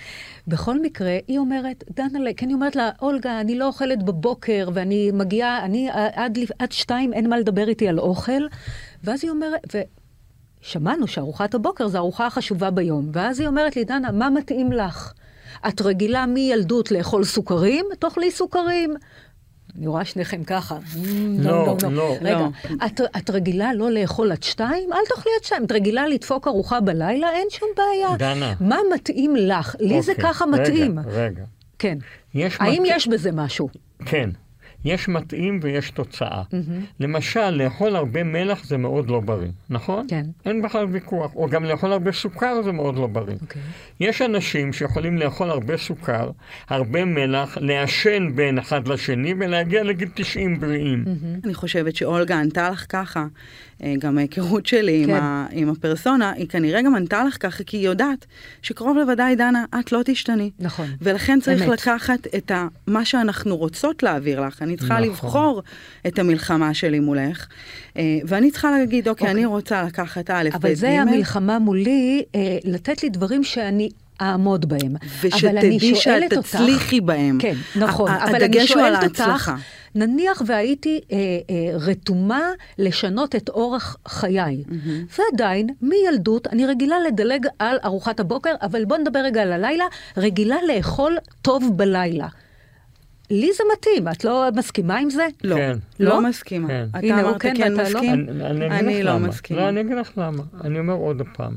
בכל 0.48 0.80
מקרה, 0.82 1.18
היא 1.28 1.38
אומרת, 1.38 1.84
דנה, 1.90 2.32
כי 2.36 2.44
אני 2.44 2.54
אומרת 2.54 2.76
לה, 2.76 2.90
אולגה, 3.02 3.40
אני 3.40 3.58
לא 3.58 3.66
אוכלת 3.66 4.02
בבוקר, 4.02 4.68
ואני 4.74 5.10
מגיעה, 5.14 5.64
אני 5.64 5.88
עד, 5.92 6.38
עד 6.58 6.72
שתיים 6.72 7.12
אין 7.12 7.28
מה 7.28 7.38
לדבר 7.38 7.68
איתי 7.68 7.88
על 7.88 7.98
אוכל. 7.98 8.42
ואז 9.04 9.24
היא 9.24 9.30
אומרת, 9.30 9.74
ושמענו 10.62 11.06
שארוחת 11.06 11.54
הבוקר 11.54 11.88
זו 11.88 11.98
הארוחה 11.98 12.26
החשובה 12.26 12.70
ביום. 12.70 13.10
ואז 13.12 13.40
היא 13.40 13.48
אומרת 13.48 13.76
לי, 13.76 13.84
דנה, 13.84 14.12
מה 14.12 14.30
מתאים 14.30 14.72
לך? 14.72 15.12
את 15.68 15.80
רגילה 15.80 16.26
מילדות 16.26 16.90
לאכול 16.90 17.24
סוכרים? 17.24 17.86
תאכלי 17.98 18.30
סוכרים. 18.30 18.94
אני 19.76 19.86
רואה 19.86 20.04
שניכם 20.04 20.44
ככה. 20.44 20.78
לא, 21.38 21.76
לא. 21.90 22.16
רגע, 22.20 22.38
לא. 22.38 22.48
את, 22.86 23.00
את 23.16 23.30
רגילה 23.30 23.74
לא 23.74 23.90
לאכול 23.90 24.32
עד 24.32 24.42
שתיים? 24.42 24.92
אל 24.92 24.98
תאכלי 25.08 25.32
עד 25.38 25.44
שתיים. 25.44 25.64
את 25.64 25.72
רגילה 25.72 26.08
לדפוק 26.08 26.48
ארוחה 26.48 26.80
בלילה? 26.80 27.30
אין 27.32 27.46
שום 27.50 27.68
בעיה. 27.76 28.16
דנה. 28.16 28.54
מה 28.60 28.76
מתאים 28.94 29.36
לך? 29.36 29.76
לי 29.80 30.02
זה 30.02 30.12
אוקיי, 30.12 30.24
ככה 30.24 30.44
רגע, 30.44 30.62
מתאים. 30.62 30.98
רגע. 31.06 31.44
כן. 31.78 31.98
יש 32.34 32.56
האם 32.60 32.82
יש 32.86 33.08
בזה 33.08 33.32
משהו? 33.32 33.68
כן. 34.06 34.30
יש 34.84 35.08
מתאים 35.08 35.60
ויש 35.62 35.90
תוצאה. 35.90 36.42
למשל, 37.00 37.50
לאכול 37.50 37.96
הרבה 37.96 38.24
מלח 38.24 38.64
זה 38.64 38.76
מאוד 38.76 39.10
לא 39.10 39.20
בריא, 39.20 39.50
נכון? 39.70 40.06
כן. 40.08 40.26
אין 40.46 40.62
בכלל 40.62 40.86
ויכוח. 40.90 41.34
או 41.34 41.48
גם 41.48 41.64
לאכול 41.64 41.92
הרבה 41.92 42.12
סוכר 42.12 42.62
זה 42.62 42.72
מאוד 42.72 42.96
לא 42.96 43.06
בריא. 43.06 43.36
אוקיי. 43.42 43.62
יש 44.00 44.22
אנשים 44.22 44.72
שיכולים 44.72 45.18
לאכול 45.18 45.50
הרבה 45.50 45.76
סוכר, 45.76 46.30
הרבה 46.68 47.04
מלח, 47.04 47.58
לעשן 47.60 48.32
בין 48.34 48.58
אחד 48.58 48.88
לשני 48.88 49.34
ולהגיע 49.38 49.82
לגיל 49.82 50.08
90 50.14 50.60
בריאים. 50.60 51.04
אני 51.44 51.54
חושבת 51.54 51.96
שאולגה 51.96 52.40
ענתה 52.40 52.70
לך 52.70 52.86
ככה, 52.88 53.26
גם 53.98 54.18
ההיכרות 54.18 54.66
שלי 54.66 55.02
כן. 55.06 55.10
עם, 55.14 55.22
ה, 55.22 55.46
עם 55.52 55.68
הפרסונה, 55.70 56.32
היא 56.32 56.48
כנראה 56.48 56.82
גם 56.82 56.94
ענתה 56.94 57.24
לך 57.24 57.36
ככה, 57.40 57.64
כי 57.64 57.76
היא 57.76 57.84
יודעת 57.86 58.26
שקרוב 58.62 58.96
לוודאי, 58.96 59.36
דנה, 59.36 59.64
את 59.80 59.92
לא 59.92 60.00
תשתני. 60.04 60.50
נכון. 60.58 60.86
ולכן 61.02 61.40
צריך 61.40 61.62
אמת. 61.62 61.68
לקחת 61.70 62.26
את 62.36 62.50
ה, 62.50 62.66
מה 62.86 63.04
שאנחנו 63.04 63.56
רוצות 63.56 64.02
להעביר 64.02 64.40
לך. 64.40 64.62
אני 64.62 64.76
צריכה 64.76 64.94
נכון. 64.94 65.08
לבחור 65.08 65.62
את 66.06 66.18
המלחמה 66.18 66.74
שלי 66.74 67.00
מולך, 67.00 67.46
אה, 67.96 68.02
ואני 68.24 68.50
צריכה 68.50 68.70
להגיד, 68.70 69.08
אוקיי, 69.08 69.30
אני 69.30 69.44
רוצה 69.44 69.82
לקחת 69.82 70.30
א', 70.30 70.48
ב', 70.48 70.52
ג', 70.52 70.54
אבל 70.54 70.74
זה 70.74 70.88
המלחמה 71.00 71.58
מולי, 71.58 72.22
אה, 72.34 72.58
לתת 72.64 73.02
לי 73.02 73.08
דברים 73.08 73.44
שאני 73.44 73.88
אעמוד 74.20 74.68
בהם. 74.68 74.94
ושתדעי 75.22 75.94
שאת 75.94 76.32
אותך- 76.32 76.48
תצליחי 76.56 77.00
בהם. 77.00 77.38
כן, 77.40 77.54
נכון. 77.76 78.10
אבל 78.10 78.42
אני 78.44 78.66
שואלת 78.66 79.04
אותך. 79.04 79.52
נניח 79.94 80.42
והייתי 80.46 81.00
אה, 81.12 81.16
אה, 81.16 81.76
רתומה 81.78 82.42
לשנות 82.78 83.36
את 83.36 83.48
אורח 83.48 83.96
חיי, 84.08 84.64
ועדיין, 85.18 85.68
מילדות, 85.82 86.46
אני 86.46 86.66
רגילה 86.66 86.96
לדלג 87.06 87.46
על 87.58 87.76
ארוחת 87.84 88.20
הבוקר, 88.20 88.54
אבל 88.62 88.84
בוא 88.84 88.96
נדבר 88.96 89.18
רגע 89.18 89.42
על 89.42 89.52
הלילה, 89.52 89.84
רגילה 90.16 90.56
לאכול 90.68 91.16
טוב 91.42 91.72
בלילה. 91.76 92.28
לי 93.30 93.50
זה 93.56 93.64
מתאים, 93.72 94.08
את 94.08 94.24
לא 94.24 94.48
מסכימה 94.56 94.98
עם 94.98 95.10
זה? 95.10 95.26
לא, 95.44 95.56
כן. 95.56 95.78
לא 96.00 96.08
לא? 96.10 96.28
מסכימה. 96.28 96.68
כן. 96.68 96.86
אתה 96.90 96.98
הנה, 96.98 97.20
אמרת 97.20 97.42
כן 97.42 97.54
כן 97.56 97.72
ואתה 97.72 97.90
לא? 97.90 98.00
מסכים? 98.00 98.28
אני, 98.28 98.46
אני, 98.46 98.78
אני 98.78 99.02
לא 99.02 99.12
למה. 99.12 99.28
מסכימה. 99.28 99.60
לא, 99.60 99.68
אני 99.68 99.80
אגיד 99.80 99.96
לך 99.96 100.10
למה. 100.16 100.42
אני 100.64 100.78
אומר 100.78 100.94
עוד 100.94 101.22
פעם. 101.36 101.56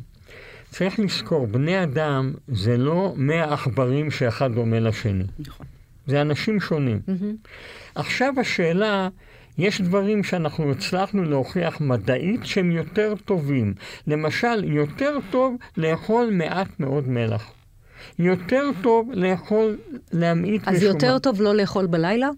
צריך 0.70 1.00
לזכור, 1.00 1.48
בני 1.48 1.84
אדם 1.84 2.34
זה 2.48 2.78
לא 2.78 3.14
מאה 3.16 3.54
עכברים 3.54 4.12
שאחד 4.12 4.52
דומה 4.56 4.80
לשני. 4.80 5.24
נכון. 5.40 5.66
זה 6.08 6.22
אנשים 6.22 6.60
שונים. 6.60 7.00
עכשיו 7.96 8.34
השאלה, 8.40 9.10
יש 9.58 9.82
דברים 9.82 10.24
שאנחנו 10.24 10.72
הצלחנו 10.72 11.24
להוכיח 11.24 11.82
מדעית 11.82 12.46
שהם 12.46 12.72
יותר 12.72 13.14
טובים. 13.26 13.74
למשל, 14.08 14.64
יותר 14.64 15.18
טוב 15.32 15.56
לאכול 15.78 16.30
מעט 16.32 16.68
מאוד 16.80 17.08
מלח. 17.08 17.54
יותר 18.20 18.64
טוב 18.84 19.12
לאכול, 19.14 19.78
להמעיט 20.12 20.68
אז 20.68 20.76
בשומן. 20.76 20.94
יותר 20.94 21.20
טוב 21.20 21.42
לא 21.42 21.56
לאכול 21.56 21.88
בלילה? 21.88 22.30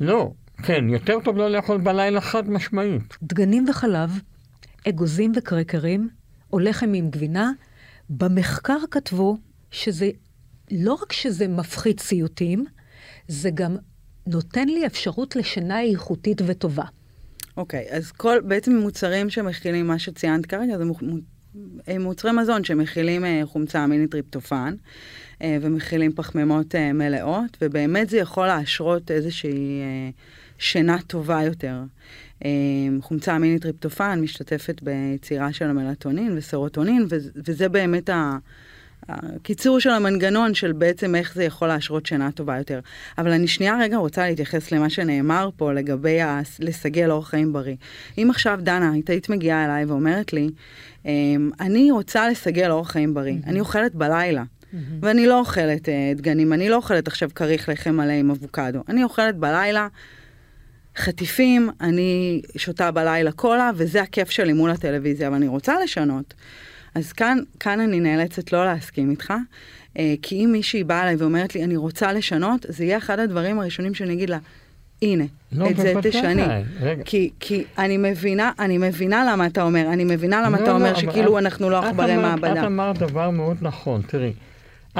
לא, 0.00 0.30
כן, 0.62 0.88
יותר 0.88 1.18
טוב 1.24 1.36
לא 1.36 1.50
לאכול 1.50 1.78
בלילה 1.78 2.20
חד 2.20 2.50
משמעית. 2.50 3.16
דגנים 3.22 3.66
וחלב, 3.68 4.10
אגוזים 4.88 5.32
וקרקרים, 5.36 6.08
או 6.52 6.58
לחם 6.58 6.92
עם 6.94 7.10
גבינה, 7.10 7.50
במחקר 8.10 8.78
כתבו 8.90 9.36
שזה, 9.70 10.10
לא 10.70 10.94
רק 11.02 11.12
שזה 11.12 11.48
מפחית 11.48 12.00
סיוטים, 12.00 12.64
זה 13.28 13.50
גם 13.50 13.76
נותן 14.26 14.68
לי 14.68 14.86
אפשרות 14.86 15.36
לשינה 15.36 15.82
איכותית 15.82 16.42
וטובה. 16.46 16.84
אוקיי, 17.56 17.86
אז 17.90 18.12
כל, 18.12 18.38
בעצם 18.44 18.76
מוצרים 18.76 19.30
שמכילים 19.30 19.86
מה 19.86 19.98
שציינת 19.98 20.46
כרגע, 20.46 20.78
זה 20.78 20.84
אה, 21.88 21.98
מוצרי 21.98 22.32
מזון 22.32 22.64
שמכילים 22.64 23.24
אה, 23.24 23.42
חומצה 23.44 23.84
אמינית 23.84 24.10
טריפטופן, 24.10 24.74
אה, 25.42 25.58
ומכילים 25.60 26.12
פחמימות 26.12 26.74
מלאות, 26.74 27.56
ובאמת 27.62 28.08
זה 28.10 28.16
יכול 28.16 28.46
להשרות 28.46 29.10
איזושהי 29.10 29.82
שינה 30.58 30.96
טובה 31.06 31.42
יותר. 31.42 31.82
חומצה 33.00 33.36
אמינית 33.36 33.62
טריפטופן 33.62 34.20
משתתפת 34.20 34.82
ביצירה 34.82 35.52
של 35.52 35.64
המלטונין 35.64 36.36
וסרוטונין, 36.36 37.06
וזה 37.34 37.68
באמת 37.68 38.10
ה... 38.10 38.38
הקיצור 39.08 39.80
של 39.80 39.90
המנגנון 39.90 40.54
של 40.54 40.72
בעצם 40.72 41.14
איך 41.14 41.34
זה 41.34 41.44
יכול 41.44 41.68
להשרות 41.68 42.06
שינה 42.06 42.32
טובה 42.32 42.58
יותר. 42.58 42.80
אבל 43.18 43.30
אני 43.30 43.48
שנייה 43.48 43.78
רגע 43.80 43.96
רוצה 43.96 44.28
להתייחס 44.28 44.72
למה 44.72 44.90
שנאמר 44.90 45.48
פה 45.56 45.72
לגבי 45.72 46.20
ה- 46.20 46.40
לסגל 46.60 47.10
אורח 47.10 47.28
חיים 47.28 47.52
בריא. 47.52 47.76
אם 48.18 48.30
עכשיו, 48.30 48.58
דנה, 48.62 48.92
היית 48.92 49.10
היית 49.10 49.28
מגיעה 49.28 49.64
אליי 49.64 49.84
ואומרת 49.84 50.32
לי, 50.32 50.48
אמ, 51.04 51.50
אני 51.60 51.90
רוצה 51.90 52.28
לסגל 52.28 52.70
אורח 52.70 52.90
חיים 52.90 53.14
בריא, 53.14 53.36
אני 53.46 53.60
אוכלת 53.60 53.94
בלילה. 53.94 54.42
ואני 55.02 55.26
לא 55.26 55.38
אוכלת 55.38 55.88
אה, 55.88 56.12
דגנים, 56.16 56.52
אני 56.52 56.68
לא 56.68 56.76
אוכלת 56.76 57.06
עכשיו 57.08 57.30
כריך 57.34 57.68
לחם 57.68 57.94
מלא 57.96 58.12
עם 58.12 58.30
אבוקדו. 58.30 58.80
אני 58.88 59.04
אוכלת 59.04 59.36
בלילה 59.36 59.88
חטיפים, 60.96 61.70
אני 61.80 62.42
שותה 62.56 62.90
בלילה 62.90 63.32
קולה, 63.32 63.70
וזה 63.76 64.02
הכיף 64.02 64.30
שלי 64.30 64.52
מול 64.52 64.70
הטלוויזיה, 64.70 65.28
אבל 65.28 65.36
אני 65.36 65.48
רוצה 65.48 65.74
לשנות. 65.82 66.34
אז 66.94 67.12
כאן, 67.12 67.38
כאן 67.60 67.80
אני 67.80 68.00
נאלצת 68.00 68.52
לא 68.52 68.64
להסכים 68.66 69.10
איתך, 69.10 69.32
אה, 69.98 70.14
כי 70.22 70.44
אם 70.44 70.48
מישהי 70.52 70.84
באה 70.84 71.02
אליי 71.02 71.16
ואומרת 71.16 71.54
לי, 71.54 71.64
אני 71.64 71.76
רוצה 71.76 72.12
לשנות, 72.12 72.66
זה 72.68 72.84
יהיה 72.84 72.98
אחד 72.98 73.18
הדברים 73.18 73.60
הראשונים 73.60 73.94
שאני 73.94 74.12
אגיד 74.12 74.30
לה, 74.30 74.38
הנה, 75.02 75.24
לא, 75.52 75.70
את 75.70 75.76
זה. 75.76 75.94
תשני. 76.02 76.42
כי, 77.04 77.30
כי 77.40 77.64
אני 77.78 77.96
מבינה, 77.96 78.52
אני 78.58 78.78
מבינה 78.78 79.24
למה 79.32 79.46
אתה 79.46 79.62
אומר, 79.62 79.86
אני 79.92 80.04
מבינה 80.04 80.42
למה 80.42 80.58
לא, 80.58 80.62
אתה 80.62 80.70
לא, 80.72 80.76
אומר 80.76 80.94
שכאילו 80.94 81.38
את- 81.38 81.42
אנחנו 81.44 81.70
לא 81.70 81.84
עכברי 81.86 82.16
מעבדה. 82.16 82.52
את 82.52 82.66
אמרת 82.66 82.98
דבר 82.98 83.30
מאוד 83.30 83.56
נכון, 83.60 84.02
תראי. 84.02 84.32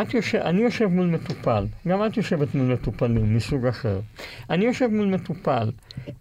את 0.02 0.14
יושב, 0.14 0.38
אני 0.38 0.62
יושב 0.62 0.86
מול 0.86 1.06
מטופל, 1.06 1.66
גם 1.88 2.06
את 2.06 2.16
יושבת 2.16 2.54
מול 2.54 2.72
מטופלים 2.72 3.36
מסוג 3.36 3.66
אחר. 3.66 4.00
אני 4.50 4.64
יושב 4.64 4.86
מול 4.86 5.06
מטופל, 5.06 5.70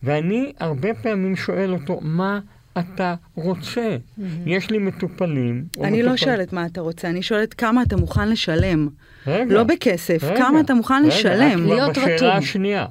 ואני 0.04 0.52
הרבה 0.60 0.94
פעמים 0.94 1.36
שואל 1.36 1.74
אותו, 1.74 2.00
מה 2.02 2.40
אתה 2.80 3.16
רוצה? 3.36 3.98
יש 4.46 4.70
לי 4.72 4.78
מטופלים. 4.78 5.66
אני 5.84 6.04
לא 6.04 6.10
מטופל- 6.14 6.18
שואלת 6.26 6.54
מה 6.54 6.66
אתה 6.66 6.82
רוצה, 6.82 7.10
אני 7.10 7.22
שואלת 7.22 7.54
כמה 7.54 7.82
אתה 7.84 7.96
מוכן 7.98 8.30
לשלם. 8.30 8.88
רגע, 9.28 9.54
לא 9.56 9.64
בכסף, 9.64 10.24
רגע, 10.24 10.38
כמה 10.38 10.60
אתה 10.60 10.74
מוכן 10.74 10.94
רגע, 11.06 11.08
לשלם. 11.08 11.60
את 11.60 11.66
כבר 11.66 11.76
להיות 11.76 11.92
בשאלה 11.98 12.16
רתום. 12.16 12.30
השנייה. 12.38 12.86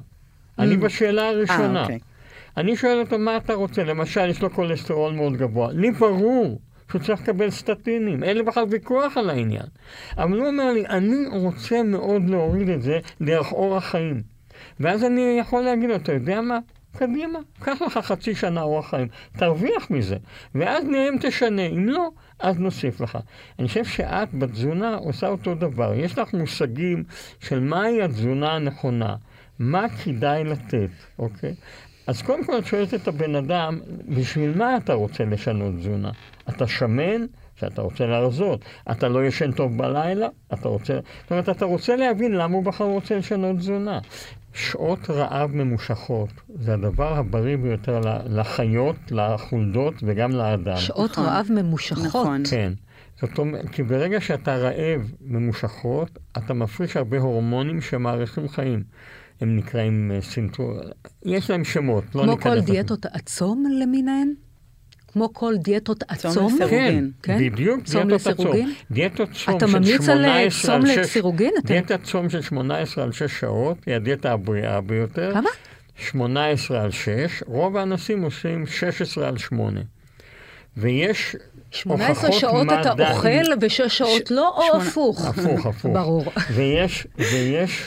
אני 0.59 0.75
Mm. 0.75 0.77
בשאלה 0.77 1.27
הראשונה. 1.29 1.77
אה, 1.79 1.81
אוקיי. 1.83 1.99
אני 2.57 2.75
שואל 2.75 2.99
אותו, 2.99 3.19
מה 3.19 3.37
אתה 3.37 3.53
רוצה? 3.53 3.83
למשל, 3.83 4.29
יש 4.29 4.41
לו 4.41 4.53
כולסטרול 4.53 5.13
מאוד 5.13 5.37
גבוה. 5.37 5.71
לי 5.71 5.91
ברור 5.91 6.59
שהוא 6.91 7.01
צריך 7.01 7.21
לקבל 7.21 7.49
סטטינים, 7.49 8.23
אין 8.23 8.37
לי 8.37 8.43
בכלל 8.43 8.65
ויכוח 8.69 9.17
על 9.17 9.29
העניין. 9.29 9.65
אבל 10.17 10.39
הוא 10.39 10.47
אומר 10.47 10.71
לי, 10.73 10.85
אני 10.89 11.15
רוצה 11.31 11.83
מאוד 11.83 12.29
להוריד 12.29 12.69
את 12.69 12.81
זה 12.81 12.99
דרך 13.21 13.51
אורח 13.51 13.83
חיים. 13.85 14.21
ואז 14.79 15.03
אני 15.03 15.37
יכול 15.39 15.61
להגיד 15.61 15.89
לו, 15.89 15.95
אתה 15.95 16.13
יודע 16.13 16.41
מה? 16.41 16.59
קדימה, 16.97 17.39
קח 17.59 17.81
לך 17.81 17.97
חצי 17.97 18.35
שנה 18.35 18.61
אורח 18.61 18.89
חיים, 18.89 19.07
תרוויח 19.37 19.89
מזה, 19.89 20.17
ואז 20.55 20.83
נראה 20.85 21.09
אם 21.09 21.15
תשנה, 21.21 21.61
אם 21.61 21.89
לא, 21.89 22.09
אז 22.39 22.59
נוסיף 22.59 23.01
לך. 23.01 23.17
אני 23.59 23.67
חושב 23.67 23.85
שאת 23.85 24.33
בתזונה 24.33 24.95
עושה 24.95 25.27
אותו 25.27 25.55
דבר, 25.55 25.93
יש 25.93 26.17
לך 26.17 26.33
מושגים 26.33 27.03
של 27.39 27.59
מהי 27.59 28.01
התזונה 28.01 28.51
הנכונה, 28.51 29.15
מה 29.59 29.89
כדאי 29.89 30.43
לתת, 30.43 30.89
אוקיי? 31.19 31.53
אז 32.07 32.21
קודם 32.21 32.45
כל 32.45 32.57
את 32.57 32.65
שואלת 32.65 32.93
את 32.93 33.07
הבן 33.07 33.35
אדם, 33.35 33.79
בשביל 34.07 34.57
מה 34.57 34.77
אתה 34.77 34.93
רוצה 34.93 35.25
לשנות 35.25 35.75
תזונה? 35.75 36.11
אתה 36.49 36.67
שמן? 36.67 37.25
שאתה 37.55 37.81
רוצה 37.81 38.05
להרזות. 38.05 38.65
אתה 38.91 39.07
לא 39.07 39.25
ישן 39.25 39.51
טוב 39.51 39.77
בלילה? 39.77 40.27
אתה 40.53 40.67
רוצה... 40.67 40.93
זאת 40.93 41.31
אומרת, 41.31 41.49
אתה 41.49 41.65
רוצה 41.65 41.95
להבין 41.95 42.31
למה 42.31 42.55
הוא 42.55 42.63
בכלל 42.63 42.87
רוצה 42.87 43.15
לשנות 43.15 43.57
תזונה. 43.57 43.99
שעות 44.53 45.09
רעב 45.09 45.55
ממושכות 45.55 46.29
זה 46.55 46.73
הדבר 46.73 47.17
הבריא 47.17 47.57
ביותר 47.57 48.01
לחיות, 48.25 48.95
לחולדות 49.11 49.93
וגם 50.03 50.31
לאדם. 50.31 50.77
שעות 50.77 51.11
נכון. 51.11 51.25
רעב 51.25 51.47
ממושכות? 51.49 52.03
נכון. 52.05 52.43
כן. 52.49 52.73
זאת 53.21 53.37
אומרת, 53.37 53.69
כי 53.69 53.83
ברגע 53.83 54.21
שאתה 54.21 54.55
רעב 54.55 55.11
ממושכות, 55.21 56.19
אתה 56.37 56.53
מפריש 56.53 56.97
הרבה 56.97 57.17
הורמונים 57.17 57.81
שמאריכים 57.81 58.49
חיים. 58.49 58.83
הם 59.41 59.57
נקראים 59.57 60.11
אה, 60.11 60.21
סינטור... 60.21 60.73
יש 61.25 61.49
להם 61.49 61.63
שמות, 61.63 62.03
לא 62.15 62.25
ניכנס... 62.25 62.43
כמו 62.43 62.51
כל 62.51 62.59
דיאטות 62.59 63.05
הצום 63.05 63.63
למיניהן? 63.81 64.33
כמו 65.13 65.33
כל 65.33 65.53
דיאטות 65.57 66.03
הצום? 66.09 66.57
כן, 66.69 67.05
כן, 67.23 67.37
בדיוק, 67.39 67.79
דיאטות 67.89 68.27
הצום. 68.27 68.73
דיאטות 68.91 69.29
צום 69.31 69.57
אתה 69.57 69.67
ממליץ 69.67 70.09
על 70.09 70.25
אה, 70.25 70.47
צום 70.61 70.85
לסירוגין? 70.85 71.53
דיאטת 71.63 72.03
צום 72.03 72.29
של 72.29 72.41
18 72.41 73.03
על 73.03 73.11
6 73.11 73.39
שעות, 73.39 73.77
היא 73.85 73.95
הדיאטה 73.95 74.31
הבריאה 74.31 74.81
ביותר. 74.81 75.33
כמה? 75.33 75.49
18 75.97 76.81
על 76.81 76.91
6, 76.91 77.43
רוב 77.45 77.77
האנשים 77.77 78.21
עושים 78.21 78.67
16 78.67 79.27
על 79.27 79.37
8. 79.37 79.81
ויש 80.77 81.35
18 81.71 82.31
שעות 82.31 82.65
מדע... 82.65 82.81
אתה 82.81 83.11
אוכל 83.11 83.29
ושש 83.61 83.97
שעות 83.97 84.27
ש... 84.27 84.31
לא, 84.31 84.49
או 84.57 84.63
שמונה... 84.63 84.87
הפוך? 84.87 85.25
הפוך, 85.25 85.65
הפוך. 85.65 85.93
ברור. 85.93 86.25
ויש, 86.53 87.07
ויש 87.17 87.85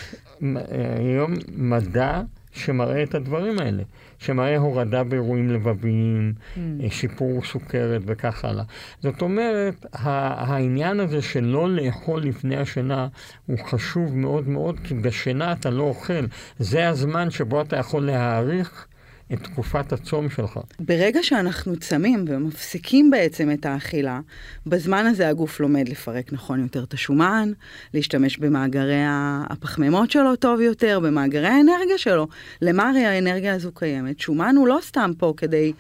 היום 0.99 1.35
מדע 1.57 2.21
שמראה 2.57 3.03
את 3.03 3.15
הדברים 3.15 3.59
האלה, 3.59 3.83
שמראה 4.19 4.57
הורדה 4.57 5.05
באירועים 5.05 5.51
לבביים, 5.51 6.33
mm. 6.37 6.59
שיפור 6.91 7.45
סוכרת 7.45 8.03
וכך 8.07 8.45
הלאה. 8.45 8.65
זאת 9.03 9.23
אומרת, 9.23 9.87
העניין 9.93 11.01
הזה 11.01 11.23
של 11.23 11.45
לא 11.45 11.71
לאכול 11.71 12.23
לפני 12.23 12.57
השינה 12.57 13.09
הוא 13.47 13.59
חשוב 13.59 14.17
מאוד 14.17 14.49
מאוד, 14.49 14.81
כי 14.85 14.95
בשינה 14.95 15.53
אתה 15.53 15.71
לא 15.71 15.83
אוכל. 15.83 16.27
זה 16.59 16.89
הזמן 16.89 17.31
שבו 17.31 17.61
אתה 17.61 17.77
יכול 17.77 18.07
להעריך 18.07 18.87
את 19.33 19.43
תקופת 19.43 19.93
הצום 19.93 20.31
שלך. 20.31 20.59
ברגע 20.81 21.23
שאנחנו 21.23 21.77
צמים 21.77 22.25
ומפסיקים 22.29 23.11
בעצם 23.11 23.51
את 23.51 23.67
האכילה, 23.67 24.21
בזמן 24.67 25.07
הזה 25.07 25.29
הגוף 25.29 25.61
לומד 25.61 25.89
לפרק 25.89 26.33
נכון 26.33 26.63
יותר 26.63 26.85
את 26.85 26.95
השומן, 26.95 27.53
להשתמש 27.95 28.39
במאגרי 28.39 29.03
הפחמימות 29.51 30.11
שלו 30.11 30.37
טוב 30.37 30.61
יותר, 30.61 31.01
במאגרי 31.01 31.49
האנרגיה 31.49 31.99
שלו. 31.99 32.27
למה 32.63 32.91
הרי 32.91 33.05
האנרגיה 33.05 33.55
הזו 33.55 33.73
קיימת? 33.73 34.21
שומן 34.21 34.57
הוא 34.57 34.69
לא 34.69 34.79
סתם 34.83 35.11
פה 35.19 35.35
כדי 35.37 35.73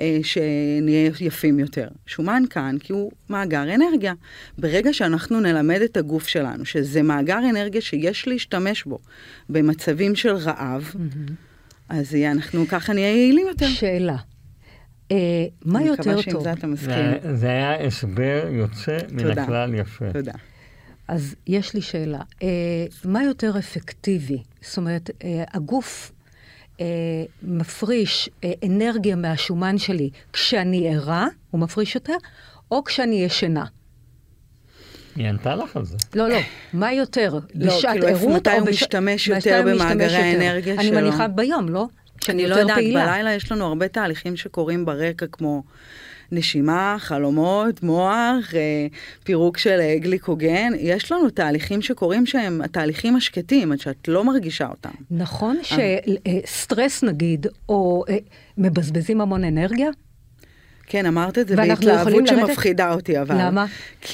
אה, 0.00 0.18
שנהיה 0.22 1.10
יפים 1.20 1.58
יותר. 1.58 1.88
שומן 2.06 2.42
כאן 2.50 2.76
כי 2.80 2.92
הוא 2.92 3.12
מאגר 3.30 3.74
אנרגיה. 3.74 4.14
ברגע 4.58 4.92
שאנחנו 4.92 5.40
נלמד 5.40 5.80
את 5.82 5.96
הגוף 5.96 6.26
שלנו 6.26 6.64
שזה 6.64 7.02
מאגר 7.02 7.38
אנרגיה 7.50 7.80
שיש 7.80 8.28
להשתמש 8.28 8.84
בו 8.84 8.98
במצבים 9.48 10.14
של 10.14 10.30
רעב, 10.34 10.94
mm-hmm. 10.94 11.51
אז 11.92 12.14
אנחנו 12.14 12.66
ככה 12.68 12.92
נהיה 12.92 13.08
יעילים 13.08 13.46
יותר. 13.48 13.68
שאלה. 13.68 14.16
אה, 15.10 15.16
מה 15.64 15.82
יותר 15.82 16.02
טוב? 16.02 16.12
אני 16.12 16.20
מקווה 16.20 16.32
שעם 16.32 16.42
זה 16.42 16.52
אתה 16.52 16.66
מסכים. 16.66 17.34
זה, 17.34 17.48
היה 17.48 17.86
הסבר 17.86 18.48
יוצא 18.50 18.98
מן 19.10 19.38
הכלל 19.38 19.74
יפה. 19.74 20.12
תודה. 20.12 20.32
אז 21.08 21.34
יש 21.46 21.74
לי 21.74 21.80
שאלה. 21.80 22.20
אה, 22.42 22.48
מה 23.04 23.24
יותר 23.24 23.58
אפקטיבי? 23.58 24.42
זאת 24.60 24.76
אומרת, 24.76 25.10
אה, 25.24 25.44
הגוף 25.52 26.12
מפריש 27.42 28.30
אנרגיה 28.66 29.16
מהשומן 29.16 29.78
שלי 29.78 30.10
כשאני 30.32 30.94
ערה, 30.94 31.26
הוא 31.50 31.60
מפריש 31.60 31.94
יותר, 31.94 32.16
או 32.70 32.84
כשאני 32.84 33.24
ישנה? 33.24 33.64
היא 35.16 35.28
ענתה 35.28 35.54
לך 35.54 35.76
על 35.76 35.84
זה. 35.84 35.96
לא, 36.14 36.28
לא, 36.28 36.38
מה 36.72 36.92
יותר? 36.92 37.38
לא, 37.54 37.72
כאילו, 37.90 38.08
איפה 38.08 38.28
מתי 38.28 38.50
הוא 38.50 38.68
משתמש 38.68 39.28
יותר 39.28 39.62
במאגרי 39.66 40.16
האנרגיה 40.16 40.74
שלו? 40.74 40.82
אני 40.82 40.90
מניחה 40.90 41.28
ביום, 41.28 41.68
לא? 41.68 41.86
אני 42.28 42.46
לא 42.46 42.54
יודעת, 42.54 42.78
בלילה 42.78 43.34
יש 43.34 43.52
לנו 43.52 43.66
הרבה 43.66 43.88
תהליכים 43.88 44.36
שקורים 44.36 44.84
ברקע, 44.84 45.26
כמו 45.26 45.62
נשימה, 46.32 46.96
חלומות, 46.98 47.82
מוח, 47.82 48.54
אה, 48.54 48.86
פירוק 49.24 49.58
של 49.58 49.80
אה, 49.80 49.96
גליקוגן. 49.98 50.72
יש 50.78 51.12
לנו 51.12 51.30
תהליכים 51.30 51.82
שקורים 51.82 52.26
שהם 52.26 52.60
התהליכים 52.62 53.16
השקטים, 53.16 53.72
עד 53.72 53.80
שאת 53.80 54.08
לא 54.08 54.24
מרגישה 54.24 54.68
אותם. 54.68 54.90
נכון 55.10 55.58
שסטרס 55.62 57.02
נגיד, 57.04 57.46
או 57.68 58.04
מבזבזים 58.58 59.20
המון 59.20 59.44
אנרגיה? 59.44 59.90
כן, 60.92 61.06
אמרת 61.06 61.38
את 61.38 61.48
זה 61.48 61.56
בהתלהבות 61.56 62.26
שמפחידה 62.26 62.94
אותי, 62.94 63.20
אבל... 63.20 63.34
למה? 63.38 63.66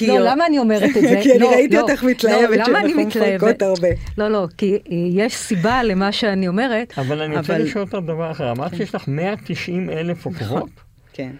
לא, 0.07 0.19
למה 0.19 0.45
אני 0.45 0.59
אומרת 0.59 0.89
את 0.97 1.01
זה? 1.01 1.19
כי 1.23 1.31
אני 1.31 1.39
לא, 1.39 1.51
ראיתי 1.51 1.75
לא, 1.75 1.81
אותך 1.81 2.03
מתלהבת 2.03 2.65
שאנחנו 2.65 3.01
מפרקות 3.01 3.61
הרבה. 3.61 3.87
לא, 4.17 4.27
לא, 4.27 4.47
כי 4.57 4.77
יש 5.15 5.35
סיבה 5.35 5.83
למה 5.83 6.11
שאני 6.11 6.47
אומרת. 6.47 6.93
אבל 6.97 7.21
אני 7.21 7.37
רוצה 7.37 7.57
לשאול 7.57 7.83
אותך 7.83 7.97
דבר 8.05 8.31
אחר. 8.31 8.51
אמרת 8.51 8.71
כן. 8.71 8.77
שיש 8.77 8.95
לך 8.95 9.03
190 9.07 9.89
אלף 9.89 10.25
עוקבות? 10.25 10.47
נכון, 10.47 10.69
כן. 11.13 11.31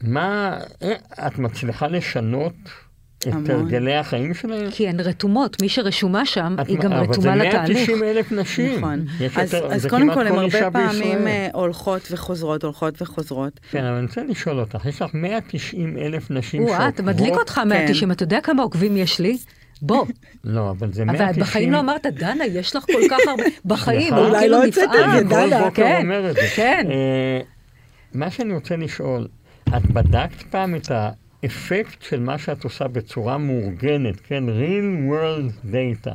מה, 0.00 0.58
אה, 0.82 1.26
את 1.26 1.38
מצליחה 1.38 1.86
לשנות 1.86 2.54
את 3.18 3.50
הרגלי 3.50 3.94
החיים 3.94 4.34
שלהם? 4.34 4.70
כי 4.70 4.88
הן 4.88 5.00
רתומות, 5.00 5.62
מי 5.62 5.68
שרשומה 5.68 6.26
שם, 6.26 6.56
היא 6.66 6.78
גם 6.78 6.92
רתומה 6.92 7.36
לתהליך. 7.36 7.88
אבל 7.88 7.98
זה 7.98 8.02
190 8.02 8.02
אלף 8.02 8.32
נשים. 8.32 8.78
נכון. 8.78 9.04
אז, 9.36 9.54
יותר, 9.54 9.72
אז 9.72 9.86
קודם 9.86 10.14
כל, 10.14 10.26
הן 10.26 10.38
הרבה 10.38 10.70
פעמים 10.70 11.18
בישראל. 11.18 11.50
הולכות 11.52 12.08
וחוזרות, 12.10 12.64
הולכות 12.64 13.02
וחוזרות. 13.02 13.60
כן, 13.70 13.84
אבל 13.84 13.94
אני 13.94 14.06
רוצה 14.06 14.22
לשאול 14.28 14.60
אותך, 14.60 14.86
יש 14.86 15.02
לך 15.02 15.10
190 15.14 15.98
אלף 15.98 16.30
נשים 16.30 16.62
שעוקבות. 16.62 16.80
וואט, 16.80 17.00
מדליק 17.00 17.34
אותך 17.34 17.58
190, 17.58 18.08
כן. 18.08 18.10
אתה 18.10 18.22
יודע 18.22 18.40
כמה 18.40 18.62
עוקבים 18.62 18.96
יש 18.96 19.18
לי? 19.18 19.38
בוא. 19.82 20.06
לא, 20.44 20.70
אבל 20.70 20.92
זה 20.92 21.04
190... 21.04 21.30
אבל 21.30 21.40
בחיים 21.40 21.72
לא 21.72 21.80
אמרת, 21.80 22.06
דנה, 22.06 22.46
יש 22.46 22.76
לך 22.76 22.84
כל 22.84 23.08
כך 23.10 23.18
הרבה... 23.28 23.42
בחיים, 23.64 24.14
אולי 24.14 24.48
לא 24.48 24.64
הוצאת 24.64 24.90
את 24.94 25.18
זה, 25.18 25.24
דנה. 25.24 25.70
כן, 25.70 26.06
כן. 26.56 26.86
אה, 26.90 27.40
מה 28.14 28.30
שאני 28.30 28.54
רוצה 28.54 28.76
לשאול, 28.76 29.28
את 29.68 29.90
בדקת 29.90 30.42
פעם 30.50 30.74
את 30.74 30.90
ה... 30.90 31.10
אפקט 31.44 32.02
של 32.02 32.20
מה 32.20 32.38
שאת 32.38 32.64
עושה 32.64 32.88
בצורה 32.88 33.38
מאורגנת, 33.38 34.20
כן? 34.20 34.44
real 34.48 35.10
world 35.12 35.72
data. 35.72 36.10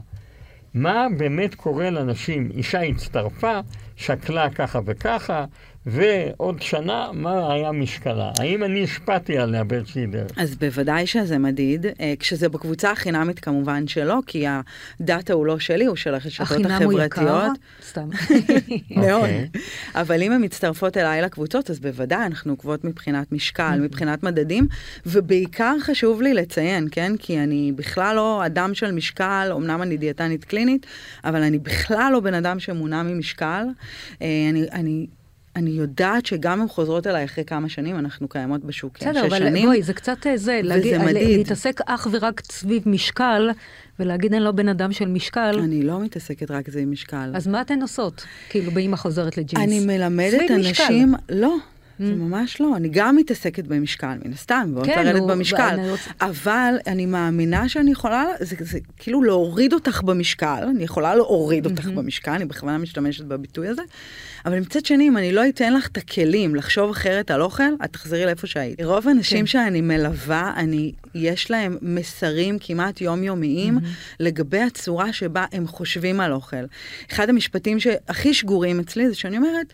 מה 0.74 1.08
באמת 1.18 1.56
קורה 1.56 1.90
לאנשים? 1.90 2.50
אישה 2.54 2.82
הצטרפה, 2.82 3.60
שקלה 3.96 4.50
ככה 4.50 4.80
וככה, 4.86 5.46
ועוד 5.86 6.62
שנה, 6.62 7.10
מה 7.14 7.54
היה 7.54 7.72
משקלה? 7.72 8.32
האם 8.40 8.64
אני 8.64 8.84
השפעתי 8.84 9.38
עליה 9.38 9.64
באיזושהי 9.64 10.06
דרך? 10.06 10.32
אז 10.38 10.56
בוודאי 10.56 11.08
שזה 11.08 11.38
מדיד. 11.38 11.86
אה, 11.86 12.14
כשזה 12.20 12.50
בקבוצה 12.50 12.92
החינמית 12.92 13.40
כמובן 13.40 13.88
שלא, 13.88 14.20
כי 14.28 14.46
הדאטה 15.00 15.34
הוא 15.34 15.46
לא 15.46 15.60
שלי, 15.60 15.86
הוא 15.86 15.96
של 15.96 16.14
הרשתות 16.14 16.42
החברתיות. 16.42 16.72
החינם 16.72 16.92
הוא 16.92 17.02
יקר? 17.02 17.48
סתם. 17.88 18.10
מאוד. 18.96 19.22
אוקיי. 19.22 19.50
אבל 19.96 20.24
אם 20.24 20.32
הן 20.32 20.44
מצטרפות 20.44 20.98
אליי 20.98 21.22
לקבוצות, 21.22 21.70
אז 21.70 21.80
בוודאי 21.80 22.26
אנחנו 22.26 22.54
עוקבות 22.54 22.84
מבחינת 22.84 23.32
משקל, 23.32 23.80
מבחינת 23.82 24.24
מדדים, 24.24 24.68
ובעיקר 25.06 25.76
חשוב 25.82 26.22
לי 26.22 26.34
לציין, 26.34 26.88
כן? 26.92 27.14
כי 27.20 27.40
אני 27.40 27.72
בכלל 27.76 28.16
לא 28.16 28.46
אדם 28.46 28.74
של 28.74 28.92
משקל, 28.92 29.52
אמנם 29.56 29.82
אני 29.82 29.98
דיאטנית 29.98 30.46
קלינית, 30.46 30.86
אבל 31.24 31.44
אני 31.44 31.60
בכלל 31.60 32.10
לא 32.14 32.20
בן 32.20 32.34
אדם 32.34 32.60
שמונע 32.60 33.04
ממשקל. 33.04 33.66
אה, 34.22 34.28
אני... 34.50 34.66
אני 34.72 35.08
אני 35.56 35.70
יודעת 35.70 36.26
שגם 36.26 36.62
הן 36.62 36.68
חוזרות 36.68 37.08
אליי 37.08 37.26
אחרי 37.26 37.46
כמה 37.46 37.70
שנים, 37.70 38.00
אנחנו 38.00 38.28
קיימות 38.28 38.64
בשוק 38.64 38.98
בסדר, 39.00 39.14
שש 39.14 39.26
אבל 39.26 39.38
שנים. 39.38 39.66
בואי, 39.66 39.84
זה 39.84 39.94
קצת 39.94 40.28
אה, 40.28 40.38
זה, 40.38 40.60
להגיד, 40.64 41.02
להתעסק 41.14 41.82
אך 41.86 42.08
ורק 42.12 42.42
סביב 42.52 42.84
משקל, 42.86 43.50
ולהגיד 44.00 44.34
אני 44.34 44.44
לא 44.44 44.52
בן 44.52 44.68
אדם 44.68 44.92
של 44.92 45.08
משקל. 45.08 45.60
אני 45.64 45.84
לא 45.84 46.00
מתעסקת 46.00 46.52
רק 46.52 46.70
סביב 46.70 46.90
משקל. 46.90 47.32
אז 47.36 47.48
מה 47.48 47.62
אתן 47.62 47.82
עושות? 47.82 48.26
כאילו, 48.50 48.72
באמא 48.72 48.96
חוזרת 48.96 49.38
לג'ינס. 49.38 49.64
אני 49.64 49.86
מלמדת 49.86 50.52
אנשים, 50.52 51.12
משקל. 51.12 51.36
לא, 51.36 51.56
זה 52.06 52.14
mm. 52.14 52.16
ממש 52.16 52.62
לא, 52.62 52.76
אני 52.76 52.90
גם 52.92 53.16
מתעסקת 53.16 53.68
במשקל, 53.68 54.18
מן 54.26 54.34
הסתם, 54.34 54.72
ועוד 54.74 54.86
כן, 54.86 55.06
לרדת 55.06 55.24
במשקל, 55.28 55.78
רוצ... 55.90 56.00
אבל 56.22 56.76
אני 56.88 57.06
מאמינה 57.06 57.70
שאני 57.70 57.92
יכולה, 57.92 58.26
זה, 58.40 58.56
זה 58.60 58.80
כאילו 58.98 59.24
להוריד 59.24 59.74
אותך 59.74 60.02
במשקל, 60.02 60.64
אני 60.70 60.84
יכולה 60.84 61.16
להוריד 61.16 61.66
אותך 61.66 61.86
mm-hmm. 61.86 61.92
במשקל, 61.92 62.32
אני 62.32 62.46
בכוונה 62.46 62.78
משתמשת 62.78 63.26
בביטוי 63.26 63.68
הזה, 63.68 63.82
אבל 64.46 64.60
מצד 64.60 64.86
שני, 64.86 65.08
אם 65.08 65.18
אני 65.18 65.32
לא 65.32 65.50
אתן 65.50 65.74
לך 65.74 65.88
את 65.88 65.98
הכלים 65.98 66.56
לחשוב 66.56 66.90
אחרת 66.90 67.32
על 67.32 67.42
אוכל, 67.42 67.64
את 67.86 67.94
תחזרי 67.94 68.26
לאיפה 68.26 68.48
שהיית. 68.48 68.82
רוב 68.82 69.08
האנשים 69.08 69.40
כן. 69.40 69.46
שאני 69.46 69.82
מלווה, 69.82 70.54
אני, 70.56 70.92
יש 71.16 71.52
להם 71.52 71.78
מסרים 71.82 72.58
כמעט 72.60 73.02
יומיומיים 73.02 73.78
mm-hmm. 73.78 74.16
לגבי 74.20 74.60
הצורה 74.60 75.14
שבה 75.14 75.46
הם 75.52 75.68
חושבים 75.68 76.20
על 76.20 76.32
אוכל. 76.32 76.66
אחד 77.12 77.30
המשפטים 77.30 77.80
שהכי 77.80 78.34
שגורים 78.34 78.80
אצלי 78.80 79.10
זה 79.10 79.16
שאני 79.16 79.38
אומרת, 79.38 79.74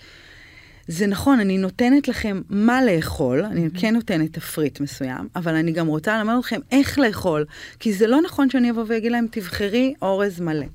זה 0.92 1.08
נכון, 1.08 1.40
אני 1.40 1.58
נותנת 1.58 2.08
לכם 2.08 2.42
מה 2.50 2.82
לאכול, 2.86 3.46
אני. 3.46 3.70
כן 3.80 3.94
נותנת 3.94 4.34
תפריט 4.34 4.80
מסוים, 4.80 5.28
אבל 5.36 5.56
אני 5.56 5.72
גם 5.72 5.88
רוצה 5.88 6.18
ללמד 6.18 6.34
אתכם 6.40 6.60
איך 6.72 7.00
לאכול, 7.00 7.46
כי 7.80 7.94
זה 7.94 8.08
לא 8.08 8.22
נכון 8.22 8.50
שאני 8.50 8.72
אבוא 8.72 8.84
ואגיד 8.88 9.12
להם, 9.12 9.26
תבחרי 9.32 9.94
אורז 10.02 10.40
מלא. 10.40 10.66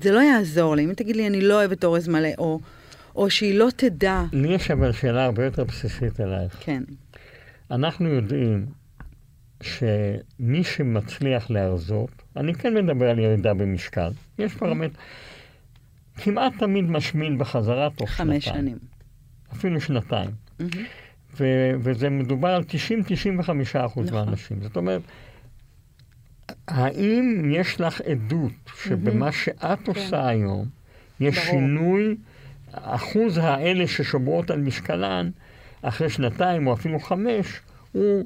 זה 0.00 0.12
לא 0.12 0.18
יעזור 0.18 0.76
לי, 0.76 0.84
אם 0.84 0.94
תגיד 0.94 1.16
לי, 1.16 1.26
אני 1.26 1.40
לא 1.40 1.54
אוהבת 1.54 1.84
אורז 1.84 2.08
מלא, 2.08 2.28
או, 2.38 2.60
או 3.16 3.30
שהיא 3.30 3.58
לא 3.58 3.68
תדע. 3.76 4.22
לי 4.32 4.54
יש 4.54 4.70
אבל 4.70 4.92
שאלה 4.92 5.24
הרבה 5.24 5.44
יותר 5.44 5.64
בסיסית 5.64 6.20
אלייך. 6.20 6.56
כן. 6.60 6.82
אנחנו 7.70 8.08
יודעים 8.08 8.66
שמי 9.62 10.64
שמצליח 10.64 11.50
להרזות, 11.50 12.10
אני 12.36 12.54
כן 12.54 12.74
מדבר 12.74 13.10
על 13.10 13.18
ירידה 13.18 13.54
במשקל, 13.54 14.10
יש 14.38 14.54
פרמטר, 14.54 14.98
כמעט 16.16 16.52
תמיד 16.58 16.84
משמין 16.84 17.38
בחזרה 17.38 17.88
תוך 17.96 18.08
שנתיים. 18.10 18.40
חמש 18.40 18.44
שנים. 18.44 18.97
אפילו 19.52 19.80
שנתיים. 19.80 20.30
מהמם. 20.58 20.70
ו- 21.40 21.72
וזה 21.80 22.10
מדובר 22.10 22.48
על 22.48 22.62
90-95 22.62 22.70
אחוז 23.86 24.06
נכון. 24.06 24.24
מהאנשים. 24.24 24.62
זאת 24.62 24.76
אומרת, 24.76 25.02
האם 26.68 27.50
יש 27.54 27.80
לך 27.80 28.00
עדות 28.00 28.52
שבמה 28.84 29.32
שאת 29.32 29.88
עושה 29.88 30.28
היום, 30.28 30.66
יש 31.20 31.38
כן. 31.38 31.44
ברור. 31.44 31.50
שינוי, 31.60 32.16
אחוז 32.72 33.38
האלה 33.38 33.86
ששומרות 33.86 34.50
על 34.50 34.60
משקלן, 34.60 35.30
אחרי 35.82 36.10
שנתיים 36.10 36.66
או 36.66 36.72
אפילו 36.74 37.00
חמש, 37.00 37.46
הוא 37.92 38.24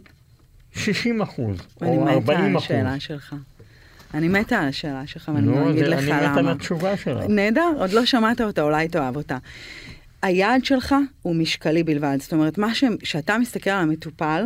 60 0.73 1.23
אחוז, 1.23 1.57
אני 1.83 1.91
או 1.91 2.05
מתה 2.05 2.13
40 2.13 2.41
על 2.41 2.51
אחוז. 2.51 2.65
השאלה 2.65 3.01
שלך. 3.01 3.35
אני 4.15 4.29
מתה 4.29 4.59
על 4.59 4.69
השאלה 4.69 5.07
שלך, 5.07 5.31
ואני 5.35 5.47
נו, 5.47 5.71
אגיד 5.71 5.87
לך 5.87 5.99
אני 5.99 6.07
מת 6.13 6.37
על 6.37 6.39
למה. 6.39 6.53
התשובה 6.53 6.97
שלך. 6.97 7.25
נהדר, 7.29 7.73
עוד 7.79 7.93
לא 7.93 8.07
שמעת 8.07 8.41
אותה, 8.41 8.63
אולי 8.63 8.89
תאהב 8.89 9.17
אותה. 9.17 9.39
היעד 10.23 10.65
שלך 10.65 10.95
הוא 11.23 11.37
משקלי 11.37 11.83
בלבד. 11.83 12.17
זאת 12.21 12.33
אומרת, 12.33 12.59
מה 12.59 12.75
ש... 12.75 12.85
שאתה 13.03 13.39
מסתכל 13.39 13.71
על 13.71 13.83
המטופל, 13.83 14.45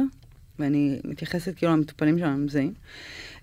ואני 0.59 0.99
מתייחסת 1.05 1.55
כאילו 1.57 1.73
למטופלים 1.73 2.19
שלנו 2.19 2.39
מזהים, 2.39 2.73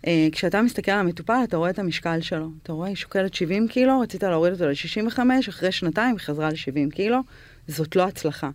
אה, 0.07 0.27
כשאתה 0.31 0.61
מסתכל 0.61 0.91
על 0.91 0.99
המטופל, 0.99 1.41
אתה 1.43 1.57
רואה 1.57 1.69
את 1.69 1.79
המשקל 1.79 2.21
שלו. 2.21 2.49
אתה 2.63 2.73
רואה, 2.73 2.87
היא 2.87 2.95
שוקלת 2.95 3.33
70 3.33 3.67
קילו, 3.67 3.99
רצית 3.99 4.23
להוריד 4.23 4.53
אותו 4.53 4.65
ל-65, 4.65 5.19
אחרי 5.49 5.71
שנתיים 5.71 6.15
היא 6.15 6.25
חזרה 6.25 6.49
ל-70 6.49 6.95
קילו, 6.95 7.19
זאת 7.67 7.95
לא 7.95 8.03
הצלחה. 8.03 8.49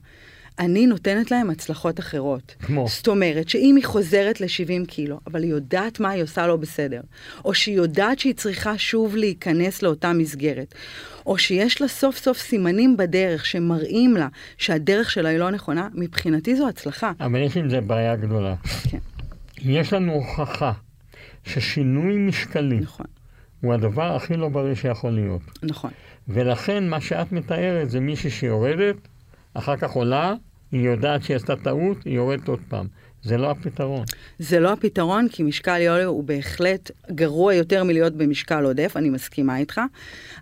אני 0.58 0.86
נותנת 0.86 1.30
להם 1.30 1.50
הצלחות 1.50 2.00
אחרות. 2.00 2.54
כמו? 2.58 2.86
זאת 2.88 3.08
אומרת, 3.08 3.48
שאם 3.48 3.74
היא 3.76 3.84
חוזרת 3.84 4.40
ל-70 4.40 4.86
קילו, 4.86 5.20
אבל 5.26 5.42
היא 5.42 5.50
יודעת 5.50 6.00
מה 6.00 6.10
היא 6.10 6.22
עושה 6.22 6.46
לא 6.46 6.56
בסדר, 6.56 7.00
או 7.44 7.54
שהיא 7.54 7.76
יודעת 7.76 8.18
שהיא 8.18 8.34
צריכה 8.34 8.78
שוב 8.78 9.16
להיכנס 9.16 9.82
לאותה 9.82 10.12
מסגרת, 10.12 10.74
או 11.26 11.38
שיש 11.38 11.80
לה 11.80 11.88
סוף 11.88 12.16
סוף 12.16 12.38
סימנים 12.38 12.96
בדרך 12.96 13.46
שמראים 13.46 14.16
לה 14.16 14.28
שהדרך 14.58 15.10
שלה 15.10 15.28
היא 15.28 15.38
לא 15.38 15.50
נכונה, 15.50 15.88
מבחינתי 15.94 16.56
זו 16.56 16.68
הצלחה. 16.68 17.12
אבל 17.20 17.42
יש 17.42 17.56
עם 17.56 17.70
זה 17.70 17.80
בעיה 17.80 18.16
גדולה. 18.16 18.54
כן, 18.90 18.98
יש 19.58 19.92
לנו 19.92 20.12
הוכחה 20.12 20.72
ששינוי 21.44 22.16
משקלי 22.16 22.80
נכון, 22.80 23.06
הוא 23.60 23.74
הדבר 23.74 24.16
הכי 24.16 24.36
לא 24.36 24.48
בריא 24.48 24.74
שיכול 24.74 25.10
להיות. 25.10 25.42
נכון. 25.62 25.90
ולכן 26.28 26.88
מה 26.88 27.00
שאת 27.00 27.32
מתארת 27.32 27.90
זה 27.90 28.00
מישהי 28.00 28.30
שיורדת, 28.30 28.96
אחר 29.54 29.76
כך 29.76 29.90
עולה, 29.90 30.34
היא 30.72 30.80
יודעת 30.80 31.22
שהיא 31.22 31.36
עשתה 31.36 31.56
טעות, 31.56 32.04
היא 32.04 32.14
יורדת 32.14 32.48
עוד 32.48 32.60
פעם. 32.68 32.86
זה 33.22 33.36
לא 33.36 33.50
הפתרון. 33.50 34.04
זה 34.38 34.60
לא 34.60 34.72
הפתרון, 34.72 35.28
כי 35.28 35.42
משקל 35.42 35.80
יולי 35.80 36.04
הוא 36.04 36.24
בהחלט 36.24 36.90
גרוע 37.10 37.54
יותר 37.54 37.84
מלהיות 37.84 38.16
במשקל 38.16 38.64
עודף, 38.64 38.92
אני 38.96 39.10
מסכימה 39.10 39.58
איתך, 39.58 39.80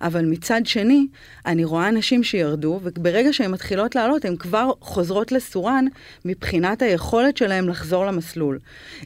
אבל 0.00 0.24
מצד 0.24 0.60
שני, 0.64 1.06
אני 1.46 1.64
רואה 1.64 1.90
נשים 1.90 2.24
שירדו, 2.24 2.80
וברגע 2.82 3.32
שהן 3.32 3.50
מתחילות 3.50 3.94
לעלות, 3.94 4.24
הן 4.24 4.36
כבר 4.36 4.70
חוזרות 4.80 5.32
לסורן 5.32 5.84
מבחינת 6.24 6.82
היכולת 6.82 7.36
שלהן 7.36 7.68
לחזור 7.68 8.06
למסלול. 8.06 8.58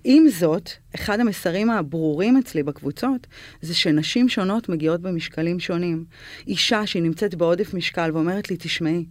עם 0.04 0.28
זאת, 0.28 0.70
אחד 0.94 1.20
המסרים 1.20 1.70
הברורים 1.70 2.36
אצלי 2.36 2.62
בקבוצות, 2.62 3.26
זה 3.62 3.74
שנשים 3.74 4.28
שונות 4.28 4.68
מגיעות 4.68 5.00
במשקלים 5.00 5.60
שונים. 5.60 6.04
אישה 6.46 6.86
שהיא 6.86 7.02
נמצאת 7.02 7.34
בעודף 7.34 7.74
משקל 7.74 8.10
ואומרת 8.14 8.50
לי, 8.50 8.56
תשמעי, 8.58 9.04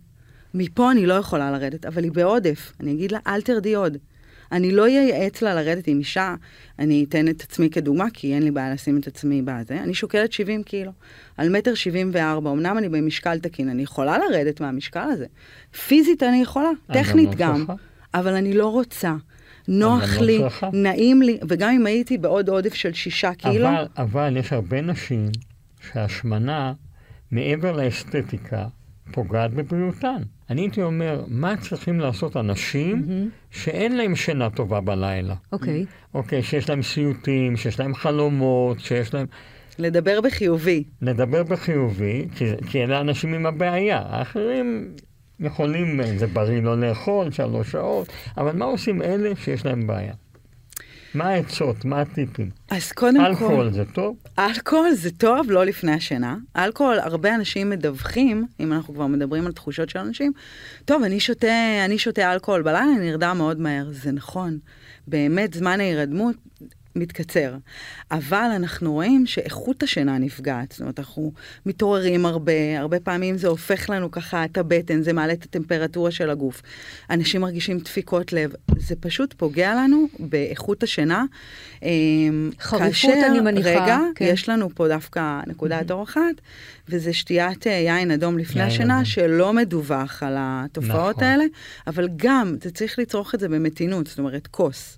מפה 0.54 0.92
אני 0.92 1.06
לא 1.06 1.14
יכולה 1.14 1.52
לרדת, 1.52 1.86
אבל 1.86 2.04
היא 2.04 2.12
בעודף. 2.12 2.74
אני 2.80 2.92
אגיד 2.92 3.12
לה, 3.12 3.20
אל 3.28 3.42
תרדי 3.42 3.76
עוד. 3.76 3.98
אני 4.52 4.72
לא 4.72 4.86
אייעץ 4.86 5.42
לה 5.42 5.56
לרדת 5.56 5.88
עם 5.88 6.00
אישה, 6.00 6.36
אני 6.80 7.06
אתן 7.10 7.28
את 7.28 7.42
עצמי 7.42 7.70
כדוגמה, 7.70 8.06
כי 8.14 8.34
אין 8.34 8.44
לי 8.44 8.52
בעיה 8.52 8.74
לשים 8.74 8.98
את 9.00 9.08
עצמי 9.08 9.42
בזה, 9.42 9.84
אני 9.84 9.94
שוקלת 9.94 10.32
70 10.32 10.64
קילו, 10.64 10.92
על 11.38 11.50
מטר 11.50 11.74
74, 11.74 12.52
אמנם 12.52 12.78
אני 12.78 12.90
במשקל 12.90 13.40
תקין, 13.40 13.70
אני 13.70 13.84
יכולה 13.84 14.18
לרדת 14.18 14.62
מהמשקל 14.62 15.10
הזה. 15.12 15.26
פיזית 15.88 16.24
אני 16.24 16.42
יכולה, 16.42 16.70
גם 16.92 17.04
טכנית 17.04 17.36
גם, 17.36 17.58
צריכה. 17.58 17.74
אבל 18.14 18.34
אני 18.34 18.54
לא 18.54 18.68
רוצה. 18.68 19.16
נוח 19.68 20.18
לא 20.20 20.26
לי, 20.26 20.40
צריכה. 20.40 20.70
נעים 20.74 21.22
לי, 21.22 21.40
וגם 21.48 21.70
אם 21.70 21.86
הייתי 21.86 22.18
בעוד 22.18 22.50
עודף 22.50 22.74
של 22.74 22.94
שישה 22.94 23.34
קילו, 23.34 23.68
אבל, 23.68 23.88
אבל 23.98 24.38
יש 24.38 24.54
הרבה 24.54 24.82
נשים 24.82 25.30
שהשמנה, 25.92 26.74
מעבר 27.32 27.72
לאסתטיקה, 27.72 28.68
פוגעת 29.12 29.54
בבריאותן. 29.54 30.22
אני 30.50 30.62
הייתי 30.62 30.84
אומר, 30.84 31.24
מה 31.28 31.58
צריכים 31.58 32.00
לעשות 32.00 32.38
אנשים 32.38 33.04
שאין 33.52 33.98
להם 33.98 34.16
שינה 34.16 34.50
טובה 34.50 34.82
בלילה? 34.82 35.36
אוקיי. 35.52 35.86
אוקיי, 36.14 36.44
שיש 36.44 36.70
להם 36.70 36.82
סיוטים, 36.82 37.58
שיש 37.58 37.80
להם 37.80 37.96
חלומות, 37.96 38.80
שיש 38.80 39.14
להם... 39.14 39.26
לדבר 39.80 40.22
בחיובי. 40.22 40.84
לדבר 41.02 41.44
בחיובי, 41.44 42.28
כי, 42.36 42.46
כי 42.68 42.84
אלה 42.84 42.98
האנשים 42.98 43.34
עם 43.34 43.46
הבעיה. 43.46 44.04
האחרים 44.06 44.92
יכולים, 45.40 46.00
זה 46.18 46.28
בריא 46.28 46.62
לא 46.62 46.80
לאכול 46.80 47.32
שלוש 47.32 47.72
שעות, 47.72 48.08
אבל 48.38 48.56
מה 48.56 48.66
עושים 48.66 49.02
אלה 49.02 49.36
שיש 49.36 49.66
להם 49.66 49.88
בעיה? 49.88 50.14
מה 51.14 51.30
העצות? 51.30 51.86
מה 51.86 52.02
הטיפים? 52.02 52.50
אז 52.70 52.92
קודם 52.92 53.18
כל... 53.18 53.26
אלכוהול 53.26 53.74
זה 53.74 53.84
טוב? 53.94 54.18
אלכוהול 54.40 54.94
זה 54.94 55.12
טוב, 55.12 55.52
לא 55.52 55.66
לפני 55.66 55.92
השינה. 55.92 56.38
אלכוהול, 56.56 57.00
הרבה 57.00 57.36
אנשים 57.36 57.70
מדווחים, 57.70 58.46
אם 58.60 58.74
אנחנו 58.74 58.94
כבר 58.94 59.08
מדברים 59.08 59.46
על 59.46 59.52
תחושות 59.52 59.90
של 59.90 60.00
אנשים, 60.00 60.32
טוב, 60.86 61.04
אני 61.04 61.20
שותה, 61.20 61.86
אני 61.86 61.98
שותה 61.98 62.34
אלכוהול 62.34 62.62
בלילה, 62.62 62.84
אני 62.84 63.00
נרדם 63.00 63.38
מאוד 63.38 63.60
מהר. 63.60 63.88
זה 63.92 64.12
נכון. 64.12 64.58
באמת, 65.08 65.54
זמן 65.54 65.80
ההירדמות 65.80 66.36
מתקצר. 67.00 67.56
אבל 68.12 68.50
אנחנו 68.56 68.94
רואים 68.94 69.26
שאיכות 69.26 69.84
השינה 69.84 70.18
נפגעת. 70.18 70.72
זאת 70.72 70.82
אומרת, 70.82 71.00
אנחנו 71.00 71.32
מתעוררים 71.66 72.26
הרבה, 72.26 72.80
הרבה 72.80 73.00
פעמים 73.00 73.38
זה 73.38 73.48
הופך 73.48 73.90
לנו 73.90 74.12
ככה 74.12 74.46
את 74.46 74.58
הבטן, 74.58 75.02
זה 75.02 75.14
מעלה 75.14 75.34
את 75.34 75.44
הטמפרטורה 75.44 76.12
של 76.12 76.30
הגוף. 76.30 76.62
אנשים 77.10 77.42
מרגישים 77.42 77.80
דפיקות 77.80 78.34
לב. 78.34 78.52
זה 78.78 78.96
פשוט 79.00 79.34
פוגע 79.34 79.74
לנו 79.74 80.08
באיכות 80.20 80.84
השינה. 80.84 81.26
אמ, 81.84 82.50
חריפות, 82.60 82.88
כאשר, 82.88 83.28
אני 83.28 83.40
מניחה, 83.40 83.70
רגע, 83.70 83.98
כן. 84.16 84.26
יש 84.26 84.50
לנו 84.50 84.70
פה 84.76 84.88
דווקא 84.88 85.40
נקודת 85.48 85.92
אור 85.92 86.04
אחת, 86.04 86.42
וזה 86.90 87.14
שתיית 87.14 87.68
אה, 87.68 87.72
יין 87.72 88.12
אדום 88.12 88.38
לפני 88.38 88.62
יין 88.62 88.72
השינה, 88.72 88.96
אדום. 88.96 89.06
שלא 89.06 89.54
מדווח 89.54 90.24
על 90.24 90.36
התופעות 90.38 91.16
נכון. 91.16 91.28
האלה, 91.28 91.46
אבל 91.88 92.10
גם, 92.16 92.56
זה 92.64 92.72
צריך 92.72 93.00
לצרוך 93.00 93.36
את 93.36 93.40
זה 93.40 93.50
במתינות, 93.50 94.08
זאת 94.08 94.20
אומרת, 94.20 94.48
כוס, 94.48 94.98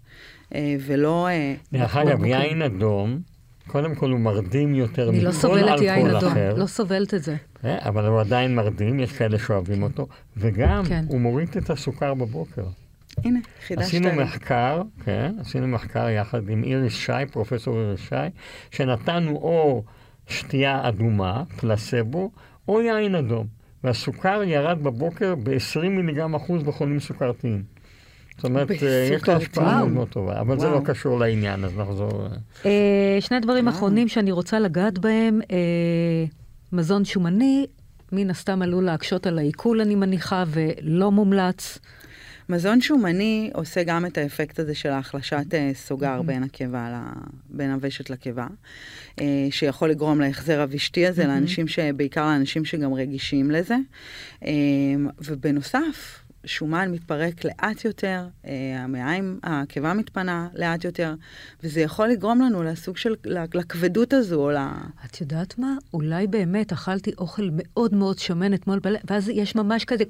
ולא... 0.80 1.28
אה, 1.28 1.54
דרך. 1.74 1.98
אגב, 1.98 2.26
יין 2.26 2.62
אדום, 2.62 3.20
קודם 3.68 3.96
כל 3.96 4.12
הוא 4.12 4.20
מרדים 4.20 4.76
יותר 4.76 5.10
אני 5.10 5.22
לא 5.22 5.30
מכל 5.30 5.40
סובלת 5.40 5.82
יין 5.82 5.96
אלכוהול 5.96 6.16
אדום, 6.16 6.32
אחר, 6.32 6.56
לא 6.58 6.66
סובלת 6.66 7.14
את 7.14 7.24
זה. 7.24 7.36
אה, 7.66 7.78
אבל 7.90 8.06
הוא 8.06 8.20
עדיין 8.20 8.56
מרדים, 8.56 9.00
יש 9.00 9.12
כאלה 9.12 9.40
שאוהבים 9.40 9.84
אותו, 9.84 10.08
וגם 10.38 10.84
כן. 10.86 11.06
הוא 11.08 11.20
מוריד 11.20 11.50
את 11.58 11.70
הסוכר 11.70 12.14
בבוקר. 12.14 12.64
הנה, 13.18 13.40
חידשת 13.68 13.88
עשינו 13.88 14.10
לי. 14.10 14.24
מחקר, 14.24 14.82
כן, 15.06 15.34
עשינו 15.40 15.68
מחקר 15.68 16.10
יחד 16.10 16.50
עם 16.50 16.64
איריס 16.64 16.94
שי, 16.94 17.12
פרופסור 17.32 17.78
איריס 17.80 18.00
שי, 18.00 18.16
שנתנו 18.72 19.32
או 19.32 19.84
שתייה 20.28 20.88
אדומה, 20.88 21.44
פלסבו, 21.58 22.32
או 22.68 22.82
יין 22.82 23.16
אדום. 23.16 23.48
והסוכר 23.84 24.44
ירד 24.46 24.84
בבוקר 24.84 25.36
ב-20 25.36 25.90
מיליגרם 25.90 26.36
אחוז 26.36 26.64
בחולים 26.64 27.00
סוכרתיים. 27.00 27.64
זאת 28.36 28.44
אומרת, 28.44 28.72
אה, 28.72 29.10
יש 29.12 29.28
לו 29.28 29.34
השפעה. 29.34 29.78
מאוד 29.78 29.90
מאוד 29.90 30.08
טובה, 30.08 30.40
אבל 30.40 30.60
זה. 30.60 30.70
לא 30.70 30.82
קשור 30.86 31.20
לעניין, 31.20 31.64
אז 31.66 31.78
נחזור. 31.78 32.26
אה, 32.26 32.30
אה, 32.66 33.22
שני 33.22 33.40
דברים. 33.40 33.68
אחרונים 33.68 34.08
שאני 34.08 34.32
רוצה 34.32 34.60
לגעת 34.60 35.00
בהם. 35.00 35.40
מזון 36.74 37.06
שומני, 37.06 37.66
מן 38.12 38.30
הסתם 38.30 38.62
עלול 38.62 38.84
להקשות 38.84 39.28
על 39.28 39.38
העיכול, 39.38 39.82
אני 39.82 39.96
מניחה, 39.96 40.44
ולא 40.48 41.12
מומלץ. 41.12 41.80
מזון 42.50 42.82
שומני 42.82 43.50
עושה 43.54 43.84
גם 43.84 44.06
את 44.06 44.18
האפקט 44.18 44.60
הזה 44.60 44.76
של 44.76 44.90
ההחלשת 44.90 45.46
סוגר 45.74 46.22
בין 46.22 46.44
הקיבה, 46.44 46.90
ל- 46.90 47.20
בין 47.50 47.72
הוושת 47.72 48.10
לקיבה, 48.10 48.48
שיכול 49.50 49.90
לגרום 49.90 50.22
להחזר 50.22 50.62
הוושתי 50.62 51.08
הזה 51.08 51.28
לאנשים 51.28 51.68
ש... 51.68 51.80
בעיקר 51.80 52.26
לאנשים 52.26 52.66
שגם 52.66 52.94
רגישים 52.94 53.52
לזה. 53.52 53.76
ובנוסף, 55.26 56.21
השומן 56.46 56.92
מתפרק 56.92 57.46
לאט 57.46 57.86
יותר, 57.86 58.24
אה, 58.46 58.52
המעיים, 58.80 59.40
הקיבה 59.44 59.94
מתפנה 59.94 60.48
לאט 60.54 60.84
יותר, 60.84 61.14
וזה 61.64 61.82
יכול 61.82 62.08
לגרום 62.08 62.42
לנו 62.42 62.64
לסוג 62.64 62.98
של, 62.98 63.16
לכבדות 63.54 64.14
הזו, 64.14 64.42
או 64.42 64.52
ל... 64.52 64.58
את 65.06 65.22
יודעת 65.22 65.60
מה? 65.60 65.74
אולי 65.94 66.28
באמת 66.28 66.72
אכלתי 66.72 67.12
אוכל 67.18 67.50
מאוד 67.52 67.94
מאוד 67.96 68.20
שמן 68.20 68.54
אתמול 68.54 68.80
בלילה, 68.80 69.00
ואז 69.10 69.30
יש 69.30 69.56
ממש 69.56 69.86
כזה 69.86 70.04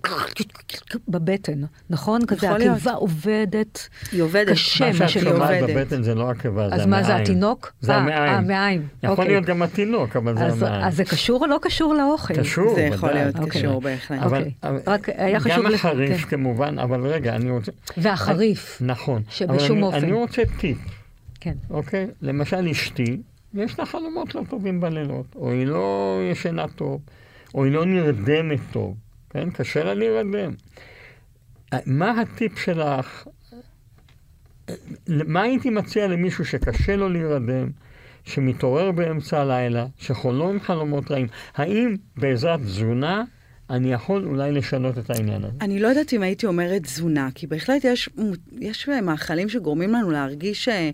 בבטן, 1.07 1.61
נכון? 1.89 2.25
כזה 2.25 2.51
הקיבה 2.51 2.91
עובדת. 2.91 3.89
היא 4.11 4.21
עובדת. 4.21 4.51
קשה, 4.51 4.91
מה 4.99 5.07
שאת 5.07 5.23
שומעת 5.23 5.63
בבטן 5.63 6.03
זה 6.03 6.15
לא 6.15 6.31
הקיבה, 6.31 6.69
זה 6.69 6.75
המעיים. 6.75 6.81
אז 6.81 6.87
מה 6.87 7.03
זה 7.03 7.15
התינוק? 7.15 7.73
זה 7.81 7.95
המעיים. 7.95 8.17
אה, 8.17 8.37
המעיים. 8.37 8.87
יכול 9.03 9.09
אוקיי. 9.11 9.27
להיות 9.27 9.45
גם 9.45 9.61
התינוק, 9.61 10.15
אבל 10.15 10.37
זה 10.37 10.45
המעיים. 10.45 10.83
אז 10.83 10.95
זה 10.95 11.03
קשור 11.03 11.41
או 11.41 11.47
לא 11.47 11.59
קשור 11.61 11.93
לאוכל? 11.93 12.33
קשור, 12.33 12.75
זה 12.75 12.81
יכול. 12.81 13.11
להיות 13.11 13.35
אוקיי. 13.35 13.61
קשור 13.61 13.81
בהחלט. 13.81 14.23
אוקיי. 14.23 14.51
רק 14.87 15.09
היה 15.09 15.39
חשוב... 15.39 15.65
גם 15.65 15.73
החריף 15.73 16.20
כן. 16.25 16.29
כמובן, 16.29 16.79
אבל 16.79 17.07
רגע, 17.07 17.35
אני 17.35 17.51
רוצה... 17.51 17.71
והחריף. 17.97 18.81
נכון. 18.81 19.21
שבשום 19.29 19.77
אבל 19.77 19.85
אופן. 19.85 19.97
אני, 19.97 20.05
אני 20.05 20.13
רוצה 20.13 20.41
טיפ, 20.59 20.77
כן. 21.39 21.53
אוקיי? 21.69 22.07
למשל 22.21 22.67
אשתי, 22.67 23.17
יש 23.53 23.79
לה 23.79 23.85
חלומות 23.85 24.35
לא 24.35 24.41
טובים 24.49 24.81
בלילות, 24.81 25.35
או 25.35 25.51
היא 25.51 25.67
לא 25.67 26.19
ישנה 26.31 26.67
טוב, 26.67 27.01
או 27.55 27.63
היא 27.63 27.73
לא 27.73 27.85
נרדמת 27.85 28.59
טוב, 28.71 28.95
כן? 29.29 29.49
קשה 29.51 29.83
לה 29.83 29.93
להירדם. 29.93 30.53
מה 31.85 32.21
הטיפ 32.21 32.57
שלך? 32.59 33.27
מה 35.07 35.41
הייתי 35.41 35.69
מציע 35.69 36.07
למישהו 36.07 36.45
שקשה 36.45 36.95
לו 36.95 37.09
להירדם, 37.09 37.69
שמתעורר 38.23 38.91
באמצע 38.91 39.41
הלילה, 39.41 39.85
שחולם 39.97 40.59
חלומות 40.59 41.11
רעים? 41.11 41.27
האם 41.55 41.95
בעזרת 42.17 42.59
תזונה 42.59 43.23
אני 43.71 43.93
יכול 43.93 44.25
אולי 44.25 44.51
לשנות 44.51 44.97
את 44.97 45.09
העניין 45.09 45.43
הזה? 45.43 45.53
אני 45.61 45.79
לא 45.79 45.87
יודעת 45.87 46.13
אם 46.13 46.21
הייתי 46.21 46.45
אומרת 46.45 46.83
תזונה, 46.83 47.29
כי 47.35 47.47
בהחלט 47.47 47.83
יש, 47.83 48.09
יש 48.59 48.89
מאכלים 49.03 49.49
שגורמים 49.49 49.93
לנו 49.93 50.11
להרגיש 50.11 50.69
אה, 50.69 50.89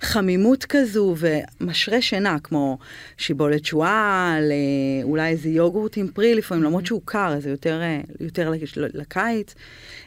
חמימות 0.00 0.64
כזו 0.64 1.14
ומשרה 1.18 2.00
שינה, 2.00 2.36
כמו 2.42 2.78
שיבולת 3.16 3.64
שועל, 3.64 4.52
אה, 4.52 5.02
אולי 5.02 5.28
איזה 5.30 5.48
יוגורט 5.48 5.96
עם 5.96 6.08
פרי 6.08 6.34
לפעמים, 6.34 6.64
למרות 6.64 6.86
שהוא 6.86 7.00
קר, 7.04 7.34
זה 7.40 7.50
יותר, 7.50 7.80
אה, 7.82 8.00
יותר 8.20 8.50
לק- 8.50 8.76
לקיץ, 8.94 9.54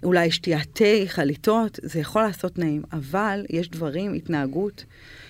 אולי 0.04 0.32
שתיית 0.32 0.68
תה, 0.74 1.08
חליטות, 1.08 1.80
זה 1.84 2.00
יכול 2.00 2.22
לעשות 2.22 2.60
נעים, 2.60 2.82
אבל 2.94 3.46
יש 3.50 3.70
דברים, 3.70 4.14
התנהגות, 4.14 4.86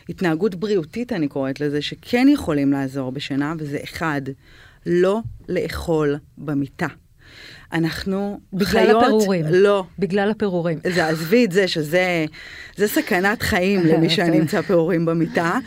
התנהגות 0.09 0.55
בריאותית 0.55 1.13
אני 1.13 1.27
קוראת 1.27 1.59
לזה, 1.59 1.81
שכן 1.81 2.27
יכולים 2.29 2.71
לעזור 2.71 3.11
בשינה, 3.11 3.53
וזה 3.57 3.77
אחד, 3.83 4.21
לא 4.87 5.19
לאכול 5.49 6.17
במיטה. 6.37 6.87
אנחנו 7.73 8.39
בגלל 8.53 8.67
חיות... 8.67 9.03
הפירורים. 9.03 9.45
לא. 9.49 9.83
בגלל 9.99 10.31
הפירורים. 10.31 10.79
זה, 10.93 11.07
עזבי 11.07 11.45
את 11.45 11.51
זה, 11.51 11.67
שזה 11.67 12.25
זה 12.75 12.87
סכנת 12.87 13.41
חיים 13.41 13.85
למי 13.85 14.09
שנמצא 14.15 14.61
פעורים 14.61 15.05
במיטה, 15.05 15.57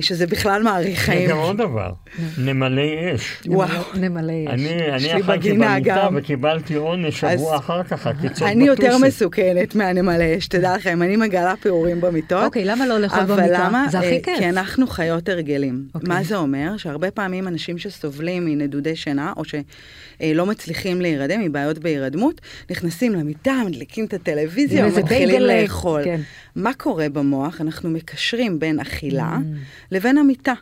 שזה 0.00 0.26
בכלל 0.26 0.62
מאריך 0.62 0.98
חיים. 0.98 1.30
גם 1.30 1.36
עוד 1.36 1.56
דבר, 1.56 1.90
נמלי 2.38 3.14
אש. 3.14 3.42
וואו. 3.46 3.68
נמלא 3.94 4.32
יש. 4.32 4.48
אני, 4.48 5.20
אכלתי 5.20 5.52
במיטה 5.52 5.76
גם. 5.82 6.16
וקיבלתי 6.16 6.74
עונש 6.74 7.20
שבוע 7.20 7.32
אז 7.54 7.60
אחר 7.60 7.82
כך, 7.82 8.06
עקיצות 8.06 8.48
אני 8.48 8.64
יותר 8.64 8.86
בטוסי. 8.88 9.06
מסוכנת 9.06 9.74
מהנמלי 9.74 10.38
אש, 10.38 10.46
תדע 10.48 10.76
לכם, 10.76 11.02
אני 11.02 11.16
מגלה 11.16 11.54
פעורים 11.60 12.00
במיטות. 12.00 12.44
אוקיי, 12.44 12.64
למה 12.64 12.86
לא 12.86 12.98
לאכול 12.98 13.18
אבל 13.20 13.36
במיטה? 13.36 13.64
למה? 13.68 13.86
זה 13.90 13.98
הכי 13.98 14.08
אה, 14.16 14.20
כיף. 14.22 14.38
כי 14.38 14.48
אנחנו 14.48 14.86
חיות 14.86 15.28
הרגלים. 15.28 15.84
אוקיי. 15.94 16.08
מה 16.08 16.22
זה 16.22 16.36
אומר? 16.36 16.76
שהרבה 16.76 17.10
פעמים 17.10 17.48
אנשים 17.48 17.78
שסובלים 17.78 18.44
מנדודי 18.44 18.96
שינה, 18.96 19.32
או 19.36 19.42
שלא 19.44 20.46
מצליחים 20.46 21.00
להירדם, 21.00 21.40
מבעיות 21.40 21.78
בהירדמות, 21.78 22.40
נכנסים 22.70 23.14
למיטה, 23.14 23.54
מדליקים 23.66 24.04
את 24.04 24.14
הטלוויזיה, 24.14 24.86
ומתחילים 24.86 25.40
לאכול. 25.42 26.04
כן. 26.04 26.20
מה 26.56 26.70
קורה 26.74 27.08
במוח? 27.08 27.60
אנחנו 27.60 27.90
מקשרים 27.90 28.58
בין 28.58 28.80
אכילה 28.80 29.36
Mm. 29.38 29.57
לבין 29.90 30.18
המיטה. 30.18 30.54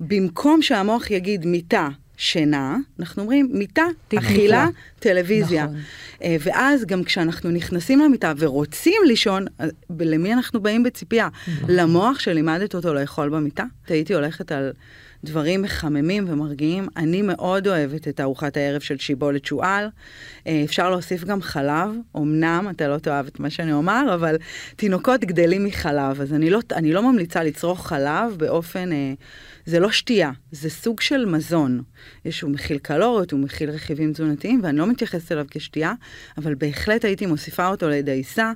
במקום 0.00 0.62
שהמוח 0.62 1.10
יגיד 1.10 1.46
מיטה, 1.46 1.88
שינה, 2.16 2.76
אנחנו 3.00 3.22
אומרים 3.22 3.48
מיטה, 3.52 3.84
אכילה. 4.18 4.68
טלוויזיה. 4.98 5.64
נכון. 5.64 5.76
אה, 6.22 6.36
ואז 6.40 6.84
גם 6.84 7.04
כשאנחנו 7.04 7.50
נכנסים 7.50 8.00
למיטה 8.00 8.32
ורוצים 8.38 9.02
לישון, 9.06 9.46
למי 10.00 10.32
אנחנו 10.32 10.60
באים 10.60 10.82
בציפייה? 10.82 11.28
נכון. 11.48 11.70
למוח 11.70 12.18
שלימדת 12.18 12.74
אותו 12.74 12.94
לאכול 12.94 13.28
במיטה? 13.28 13.64
הייתי 13.88 14.14
הולכת 14.14 14.52
על 14.52 14.72
דברים 15.24 15.62
מחממים 15.62 16.24
ומרגיעים. 16.28 16.88
אני 16.96 17.22
מאוד 17.22 17.68
אוהבת 17.68 18.08
את 18.08 18.20
ארוחת 18.20 18.56
הערב 18.56 18.80
של 18.80 18.98
שיבולת 18.98 19.44
שועל. 19.44 19.88
אה, 20.46 20.62
אפשר 20.64 20.90
להוסיף 20.90 21.24
גם 21.24 21.42
חלב, 21.42 21.90
אמנם 22.16 22.66
אתה 22.70 22.88
לא 22.88 22.98
תאהב 22.98 23.26
את 23.26 23.40
מה 23.40 23.50
שאני 23.50 23.72
אומר, 23.72 24.14
אבל 24.14 24.36
תינוקות 24.76 25.20
גדלים 25.20 25.64
מחלב, 25.64 26.20
אז 26.20 26.32
אני 26.32 26.50
לא, 26.50 26.60
אני 26.72 26.92
לא 26.92 27.02
ממליצה 27.02 27.42
לצרוך 27.42 27.86
חלב 27.86 28.34
באופן... 28.36 28.92
אה, 28.92 29.12
זה 29.68 29.80
לא 29.80 29.90
שתייה, 29.90 30.30
זה 30.52 30.70
סוג 30.70 31.00
של 31.00 31.24
מזון. 31.26 31.82
יש, 32.24 32.40
הוא 32.40 32.50
מכיל 32.50 32.78
קלוריות, 32.78 33.32
הוא 33.32 33.40
מכיל 33.40 33.70
רכיבים 33.70 34.12
תזונתיים, 34.12 34.60
ואני 34.62 34.78
לא 34.78 34.86
מתייחסת 34.86 35.32
אליו 35.32 35.44
כשתייה, 35.50 35.92
אבל 36.38 36.54
בהחלט 36.54 37.04
הייתי 37.04 37.26
מוסיפה 37.26 37.68
אותו 37.68 37.88
לדייסה. 37.88 38.52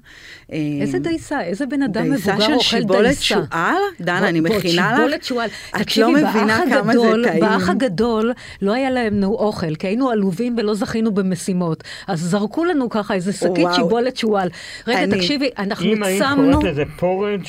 אה, 0.52 0.58
איזה 0.80 0.98
דייסה? 0.98 1.42
איזה 1.42 1.66
בן 1.66 1.82
אדם 1.82 2.08
דייסה 2.08 2.32
מבוגר 2.32 2.46
של 2.46 2.52
אוכל 2.52 2.64
שיבולת 2.64 3.04
דייסה? 3.04 3.22
שועל? 3.22 3.82
דנה, 4.00 4.28
אני 4.28 4.40
מכינה 4.40 4.92
לך. 4.92 4.98
שיבולת 4.98 5.24
שועל. 5.24 5.50
את 5.80 5.96
לא 5.96 6.12
מבינה 6.12 6.51
הגדול- 6.60 7.24
טעים. 7.28 7.40
באח 7.40 7.68
הגדול 7.68 8.32
לא 8.62 8.72
היה 8.72 8.90
לנו 8.90 9.34
אוכל, 9.34 9.74
כי 9.74 9.86
היינו 9.86 10.10
עלובים 10.10 10.56
ולא 10.58 10.74
זכינו 10.74 11.14
במשימות. 11.14 11.84
אז 12.08 12.20
זרקו 12.20 12.64
לנו 12.64 12.88
ככה 12.90 13.14
איזה 13.14 13.32
שקית. 13.32 13.66
שיבולת 13.74 14.16
שועל. 14.16 14.48
רגע, 14.86 15.02
אני- 15.02 15.16
תקשיבי, 15.16 15.50
אנחנו 15.58 15.86
אם 15.92 16.02
היית 16.02 16.22
צמנו, 16.22 16.52
קוראת 16.60 16.72
לזה 16.72 16.82
פורג', 16.96 17.42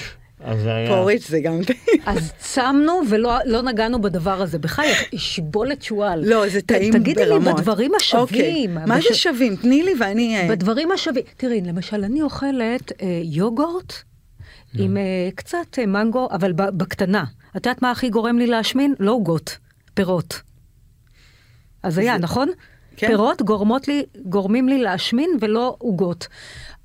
אז 0.43 0.59
זה 0.61 0.73
היה... 0.75 0.87
פוריץ' 0.89 1.27
זה 1.29 1.39
גם. 1.39 1.59
אז 2.05 2.33
צמנו 2.37 3.01
ולא 3.09 3.33
לא 3.45 3.61
נגענו 3.61 4.01
בדבר 4.01 4.41
הזה. 4.41 4.59
בחייך, 4.59 5.03
שיבולת 5.15 5.81
שועל. 5.83 6.23
לא, 6.29 6.47
זה 6.49 6.61
טעים 6.61 6.91
ברמות. 6.91 7.01
תגידי 7.05 7.25
לי, 7.25 7.39
בדברים 7.39 7.91
אוקיי, 7.93 7.97
השווים. 8.01 8.73
מה 8.87 8.97
בש- 8.97 9.07
זה 9.07 9.13
שווים? 9.15 9.55
תני 9.55 9.83
לי 9.83 9.91
ואני... 9.99 10.37
אה, 10.37 10.47
בדברים 10.49 10.91
השווים. 10.91 11.23
תראי, 11.37 11.61
למשל, 11.61 12.03
אני 12.03 12.21
אוכלת 12.21 12.91
אה, 13.01 13.07
יוגורט 13.23 13.93
עם 14.77 14.97
אה, 14.97 15.01
קצת 15.35 15.79
אה, 15.79 15.85
מנגו, 15.85 16.27
אבל 16.31 16.51
ב- 16.51 16.69
בקטנה. 16.77 17.23
את 17.57 17.65
יודעת 17.65 17.81
מה 17.81 17.91
הכי 17.91 18.09
גורם 18.09 18.37
לי 18.37 18.47
להשמין? 18.47 18.95
לא 18.99 19.11
עוגות, 19.11 19.57
פירות. 19.93 20.41
אז 21.83 21.97
היה, 21.97 22.17
נכון? 22.17 22.49
כן. 22.97 23.07
פירות 23.07 23.41
גורמות 23.41 23.87
לי, 23.87 24.03
גורמים 24.25 24.69
לי 24.69 24.77
להשמין 24.77 25.29
ולא 25.41 25.75
עוגות. 25.79 26.27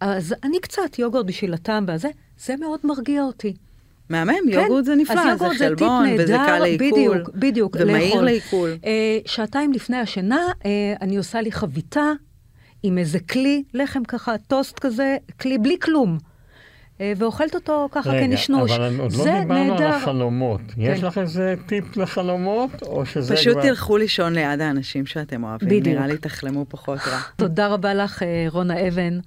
אז 0.00 0.34
אני 0.44 0.60
קצת 0.60 0.98
יוגורט 0.98 1.26
בשביל 1.26 1.54
הטעם 1.54 1.84
והזה, 1.88 2.08
זה 2.38 2.56
מאוד 2.56 2.80
מרגיע 2.84 3.22
אותי. 3.22 3.54
מהמם, 4.08 4.32
כן, 4.32 4.48
יוגורט 4.48 4.84
זה 4.84 4.94
נפלא, 4.94 5.36
זה 5.36 5.48
חלבון, 5.58 6.06
וזה 6.18 6.32
נהדר, 6.32 6.46
קל 6.46 6.58
לעיכול. 6.58 6.88
בדיוק, 6.90 7.30
בדיוק, 7.34 7.76
ומהיר. 7.80 8.20
לעיכול. 8.20 8.76
אה, 8.84 9.18
שעתיים 9.26 9.72
לפני 9.72 9.96
השינה, 9.96 10.40
אה, 10.64 10.94
אני 11.00 11.16
עושה 11.16 11.40
לי 11.40 11.52
חביתה 11.52 12.12
עם 12.82 12.98
איזה 12.98 13.20
כלי, 13.20 13.62
לחם 13.74 14.04
ככה, 14.04 14.38
טוסט 14.38 14.78
כזה, 14.78 15.16
כלי 15.40 15.58
בלי 15.58 15.76
כלום. 15.82 16.18
אה, 17.00 17.12
ואוכלת 17.16 17.54
אותו 17.54 17.88
ככה 17.92 18.10
רגע, 18.10 18.20
כנשנוש. 18.26 18.70
אבל 18.70 19.00
עוד 19.00 19.12
לא 19.12 19.24
זה 19.24 19.38
דיברנו 19.40 19.60
על 19.60 19.70
נהדר. 19.70 19.88
החלומות. 19.88 20.60
יש 20.76 21.00
כן. 21.00 21.06
לך 21.06 21.18
איזה 21.18 21.54
טיפ 21.66 21.96
לחלומות, 21.96 22.82
או 22.82 23.06
שזה 23.06 23.36
פשוט 23.36 23.52
כבר... 23.52 23.62
תלכו 23.62 23.96
לישון 23.96 24.32
ליד 24.32 24.60
האנשים 24.60 25.06
שאתם 25.06 25.44
אוהבים, 25.44 25.68
בדיוק. 25.68 25.86
נראה 25.86 26.06
לי 26.06 26.18
תחלמו 26.18 26.66
פחות 26.68 26.98
רע. 27.06 27.20
תודה 27.36 27.66
רבה 27.66 27.94
לך, 27.94 28.22
אה, 28.22 28.46
רונה 28.48 28.88
אבן. 28.88 29.18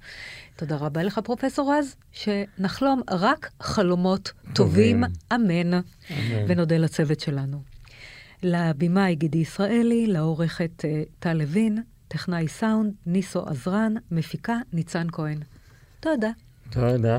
תודה 0.56 0.76
רבה 0.76 1.02
לך, 1.02 1.20
פרופסור 1.24 1.74
רז, 1.74 1.96
שנחלום 2.12 3.02
רק 3.10 3.50
חלומות 3.60 4.32
טובים, 4.54 5.04
אמן. 5.34 5.80
ונודה 6.48 6.78
לצוות 6.78 7.20
שלנו. 7.20 7.62
לבמאי 8.42 9.14
גידי 9.14 9.38
ישראלי, 9.38 10.06
לעורכת 10.06 10.84
אה, 10.84 11.02
טל 11.18 11.32
לוין, 11.32 11.82
טכנאי 12.08 12.48
סאונד, 12.48 12.92
ניסו 13.06 13.48
עזרן, 13.48 13.94
מפיקה 14.10 14.56
ניצן 14.72 15.06
כהן. 15.12 15.38
תודה. 16.00 16.30
תודה. 16.70 17.18